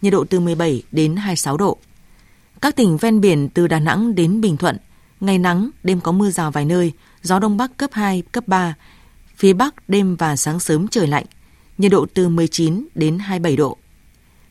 nhiệt 0.03 0.13
độ 0.13 0.25
từ 0.31 0.41
17 0.41 0.83
đến 0.93 1.17
26 1.17 1.57
độ. 1.57 1.79
Các 2.61 2.77
tỉnh 2.77 2.97
ven 2.97 3.21
biển 3.21 3.49
từ 3.49 3.67
Đà 3.67 3.81
Nẵng 3.81 4.15
đến 4.15 4.41
Bình 4.41 4.57
Thuận, 4.57 4.77
ngày 5.21 5.39
nắng, 5.39 5.71
đêm 5.83 6.01
có 6.01 6.13
mưa 6.13 6.31
rào 6.31 6.51
vài 6.51 6.65
nơi, 6.65 6.93
gió 7.23 7.39
đông 7.39 7.57
bắc 7.57 7.77
cấp 7.77 7.91
2, 7.93 8.23
cấp 8.33 8.49
3. 8.49 8.75
Phía 9.39 9.53
Bắc 9.53 9.89
đêm 9.89 10.17
và 10.17 10.37
sáng 10.37 10.61
sớm 10.61 10.89
trời 10.89 11.07
lạnh, 11.07 11.25
nhiệt 11.79 11.91
độ 11.91 12.07
từ 12.15 12.29
19 12.29 12.87
đến 12.95 13.19
27 13.19 13.57
độ. 13.57 13.77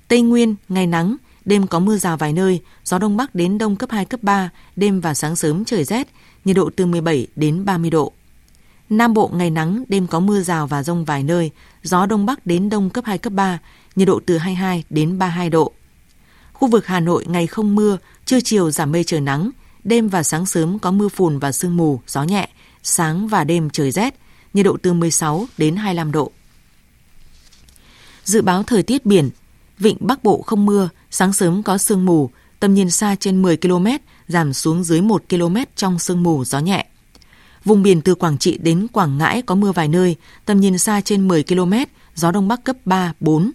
Tây 0.07 0.21
Nguyên, 0.21 0.55
ngày 0.69 0.87
nắng, 0.87 1.15
đêm 1.45 1.67
có 1.67 1.79
mưa 1.79 1.97
rào 1.97 2.17
vài 2.17 2.33
nơi, 2.33 2.61
gió 2.83 2.99
đông 2.99 3.17
bắc 3.17 3.35
đến 3.35 3.57
đông 3.57 3.75
cấp 3.75 3.91
2, 3.91 4.05
cấp 4.05 4.23
3, 4.23 4.49
đêm 4.75 5.01
và 5.01 5.13
sáng 5.13 5.35
sớm 5.35 5.65
trời 5.65 5.83
rét, 5.83 6.07
nhiệt 6.45 6.55
độ 6.55 6.69
từ 6.75 6.85
17 6.85 7.27
đến 7.35 7.65
30 7.65 7.89
độ. 7.89 8.11
Nam 8.89 9.13
Bộ 9.13 9.31
ngày 9.33 9.49
nắng, 9.49 9.83
đêm 9.87 10.07
có 10.07 10.19
mưa 10.19 10.41
rào 10.41 10.67
và 10.67 10.83
rông 10.83 11.05
vài 11.05 11.23
nơi, 11.23 11.51
gió 11.83 12.05
đông 12.05 12.25
bắc 12.25 12.45
đến 12.45 12.69
đông 12.69 12.89
cấp 12.89 13.05
2, 13.05 13.17
cấp 13.17 13.33
3, 13.33 13.59
nhiệt 13.95 14.07
độ 14.07 14.19
từ 14.25 14.37
22 14.37 14.83
đến 14.89 15.17
32 15.19 15.49
độ. 15.49 15.71
Khu 16.53 16.67
vực 16.67 16.85
Hà 16.85 16.99
Nội 16.99 17.25
ngày 17.27 17.47
không 17.47 17.75
mưa, 17.75 17.97
trưa 18.25 18.39
chiều 18.41 18.71
giảm 18.71 18.91
mây 18.91 19.03
trời 19.03 19.21
nắng, 19.21 19.49
đêm 19.83 20.07
và 20.07 20.23
sáng 20.23 20.45
sớm 20.45 20.79
có 20.79 20.91
mưa 20.91 21.09
phùn 21.09 21.39
và 21.39 21.51
sương 21.51 21.77
mù, 21.77 21.99
gió 22.07 22.23
nhẹ, 22.23 22.49
sáng 22.83 23.27
và 23.27 23.43
đêm 23.43 23.69
trời 23.69 23.91
rét, 23.91 24.15
nhiệt 24.53 24.65
độ 24.65 24.77
từ 24.81 24.93
16 24.93 25.47
đến 25.57 25.75
25 25.75 26.11
độ. 26.11 26.31
Dự 28.23 28.41
báo 28.41 28.63
thời 28.63 28.83
tiết 28.83 29.05
biển, 29.05 29.29
vịnh 29.79 29.97
Bắc 29.99 30.23
Bộ 30.23 30.41
không 30.41 30.65
mưa, 30.65 30.89
sáng 31.11 31.33
sớm 31.33 31.63
có 31.63 31.77
sương 31.77 32.05
mù, 32.05 32.29
tầm 32.59 32.73
nhìn 32.73 32.91
xa 32.91 33.15
trên 33.19 33.41
10 33.41 33.57
km, 33.57 33.87
giảm 34.27 34.53
xuống 34.53 34.83
dưới 34.83 35.01
1 35.01 35.23
km 35.29 35.55
trong 35.75 35.99
sương 35.99 36.23
mù 36.23 36.45
gió 36.45 36.59
nhẹ. 36.59 36.85
Vùng 37.65 37.83
biển 37.83 38.01
từ 38.01 38.15
Quảng 38.15 38.37
Trị 38.37 38.57
đến 38.57 38.87
Quảng 38.87 39.17
Ngãi 39.17 39.41
có 39.41 39.55
mưa 39.55 39.71
vài 39.71 39.87
nơi, 39.87 40.15
tầm 40.45 40.59
nhìn 40.59 40.77
xa 40.77 41.01
trên 41.01 41.27
10 41.27 41.43
km, 41.43 41.73
gió 42.15 42.31
Đông 42.31 42.47
Bắc 42.47 42.63
cấp 42.63 42.75
3, 42.85 43.13
4. 43.19 43.51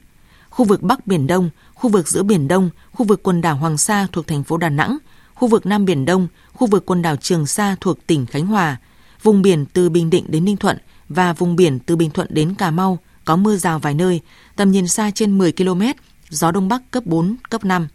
Khu 0.51 0.65
vực 0.65 0.83
Bắc 0.83 1.07
Biển 1.07 1.27
Đông, 1.27 1.51
khu 1.75 1.91
vực 1.91 2.09
giữa 2.09 2.23
Biển 2.23 2.49
Đông, 2.49 2.71
khu 2.93 3.07
vực 3.07 3.23
quần 3.23 3.41
đảo 3.41 3.57
Hoàng 3.57 3.79
Sa 3.79 4.07
thuộc 4.13 4.27
thành 4.27 4.45
phố 4.45 4.57
Đà 4.57 4.69
Nẵng, 4.69 4.99
khu 5.35 5.49
vực 5.49 5.67
Nam 5.67 5.85
Biển 5.85 6.05
Đông, 6.05 6.29
khu 6.53 6.67
vực 6.67 6.87
quần 6.87 7.03
đảo 7.03 7.17
Trường 7.17 7.47
Sa 7.47 7.77
thuộc 7.81 8.07
tỉnh 8.07 8.27
Khánh 8.27 8.47
Hòa, 8.47 8.77
vùng 9.23 9.43
biển 9.43 9.67
từ 9.73 9.89
Bình 9.89 10.11
Định 10.11 10.25
đến 10.29 10.45
Ninh 10.45 10.57
Thuận 10.57 10.79
và 11.09 11.33
vùng 11.33 11.57
biển 11.57 11.79
từ 11.79 11.97
Bình 11.97 12.11
Thuận 12.11 12.29
đến 12.31 12.55
Cà 12.55 12.71
Mau 12.71 12.99
có 13.25 13.37
mưa 13.37 13.57
rào 13.57 13.79
vài 13.79 13.95
nơi, 13.95 14.21
tầm 14.57 14.71
nhìn 14.71 14.89
xa 14.89 15.11
trên 15.11 15.39
10 15.39 15.53
km, 15.53 15.83
gió 16.29 16.51
Đông 16.51 16.69
Bắc 16.69 16.91
cấp 16.91 17.07
4, 17.07 17.37
cấp 17.51 17.65
5. 17.65 17.89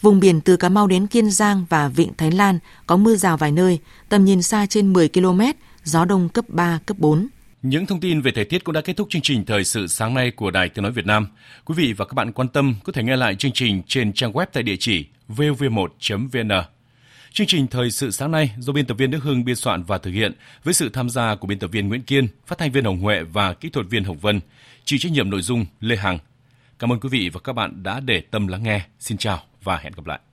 Vùng 0.00 0.20
biển 0.20 0.40
từ 0.40 0.56
Cà 0.56 0.68
Mau 0.68 0.86
đến 0.86 1.06
Kiên 1.06 1.30
Giang 1.30 1.66
và 1.68 1.88
Vịnh 1.88 2.12
Thái 2.18 2.30
Lan 2.30 2.58
có 2.86 2.96
mưa 2.96 3.16
rào 3.16 3.36
vài 3.36 3.52
nơi, 3.52 3.78
tầm 4.08 4.24
nhìn 4.24 4.42
xa 4.42 4.66
trên 4.66 4.92
10 4.92 5.08
km, 5.08 5.40
gió 5.84 6.04
đông 6.04 6.28
cấp 6.28 6.44
3, 6.48 6.78
cấp 6.86 6.98
4. 6.98 7.28
Những 7.62 7.86
thông 7.86 8.00
tin 8.00 8.20
về 8.20 8.32
thời 8.34 8.44
tiết 8.44 8.64
cũng 8.64 8.72
đã 8.72 8.80
kết 8.80 8.96
thúc 8.96 9.08
chương 9.10 9.22
trình 9.22 9.44
thời 9.44 9.64
sự 9.64 9.86
sáng 9.86 10.14
nay 10.14 10.30
của 10.30 10.50
Đài 10.50 10.68
Tiếng 10.68 10.82
nói 10.82 10.92
Việt 10.92 11.06
Nam. 11.06 11.26
Quý 11.64 11.74
vị 11.74 11.92
và 11.92 12.04
các 12.04 12.14
bạn 12.14 12.32
quan 12.32 12.48
tâm 12.48 12.74
có 12.84 12.92
thể 12.92 13.02
nghe 13.02 13.16
lại 13.16 13.34
chương 13.34 13.52
trình 13.52 13.82
trên 13.86 14.12
trang 14.12 14.32
web 14.32 14.46
tại 14.52 14.62
địa 14.62 14.76
chỉ 14.76 15.04
vv1.vn. 15.28 16.75
Chương 17.36 17.46
trình 17.46 17.66
thời 17.66 17.90
sự 17.90 18.10
sáng 18.10 18.30
nay 18.30 18.50
do 18.58 18.72
biên 18.72 18.86
tập 18.86 18.94
viên 18.94 19.10
Đức 19.10 19.22
Hưng 19.22 19.44
biên 19.44 19.56
soạn 19.56 19.82
và 19.82 19.98
thực 19.98 20.10
hiện 20.10 20.32
với 20.64 20.74
sự 20.74 20.88
tham 20.88 21.10
gia 21.10 21.34
của 21.34 21.46
biên 21.46 21.58
tập 21.58 21.66
viên 21.72 21.88
Nguyễn 21.88 22.02
Kiên, 22.02 22.28
phát 22.46 22.58
thanh 22.58 22.72
viên 22.72 22.84
Hồng 22.84 23.00
Huệ 23.00 23.22
và 23.22 23.54
kỹ 23.54 23.68
thuật 23.68 23.86
viên 23.90 24.04
Hồng 24.04 24.18
Vân, 24.18 24.40
chịu 24.84 24.98
trách 24.98 25.12
nhiệm 25.12 25.30
nội 25.30 25.42
dung 25.42 25.66
Lê 25.80 25.96
Hằng. 25.96 26.18
Cảm 26.78 26.92
ơn 26.92 27.00
quý 27.00 27.08
vị 27.08 27.30
và 27.32 27.40
các 27.44 27.52
bạn 27.52 27.82
đã 27.82 28.00
để 28.00 28.20
tâm 28.20 28.46
lắng 28.46 28.62
nghe. 28.62 28.80
Xin 28.98 29.18
chào 29.18 29.42
và 29.62 29.78
hẹn 29.78 29.92
gặp 29.96 30.06
lại. 30.06 30.20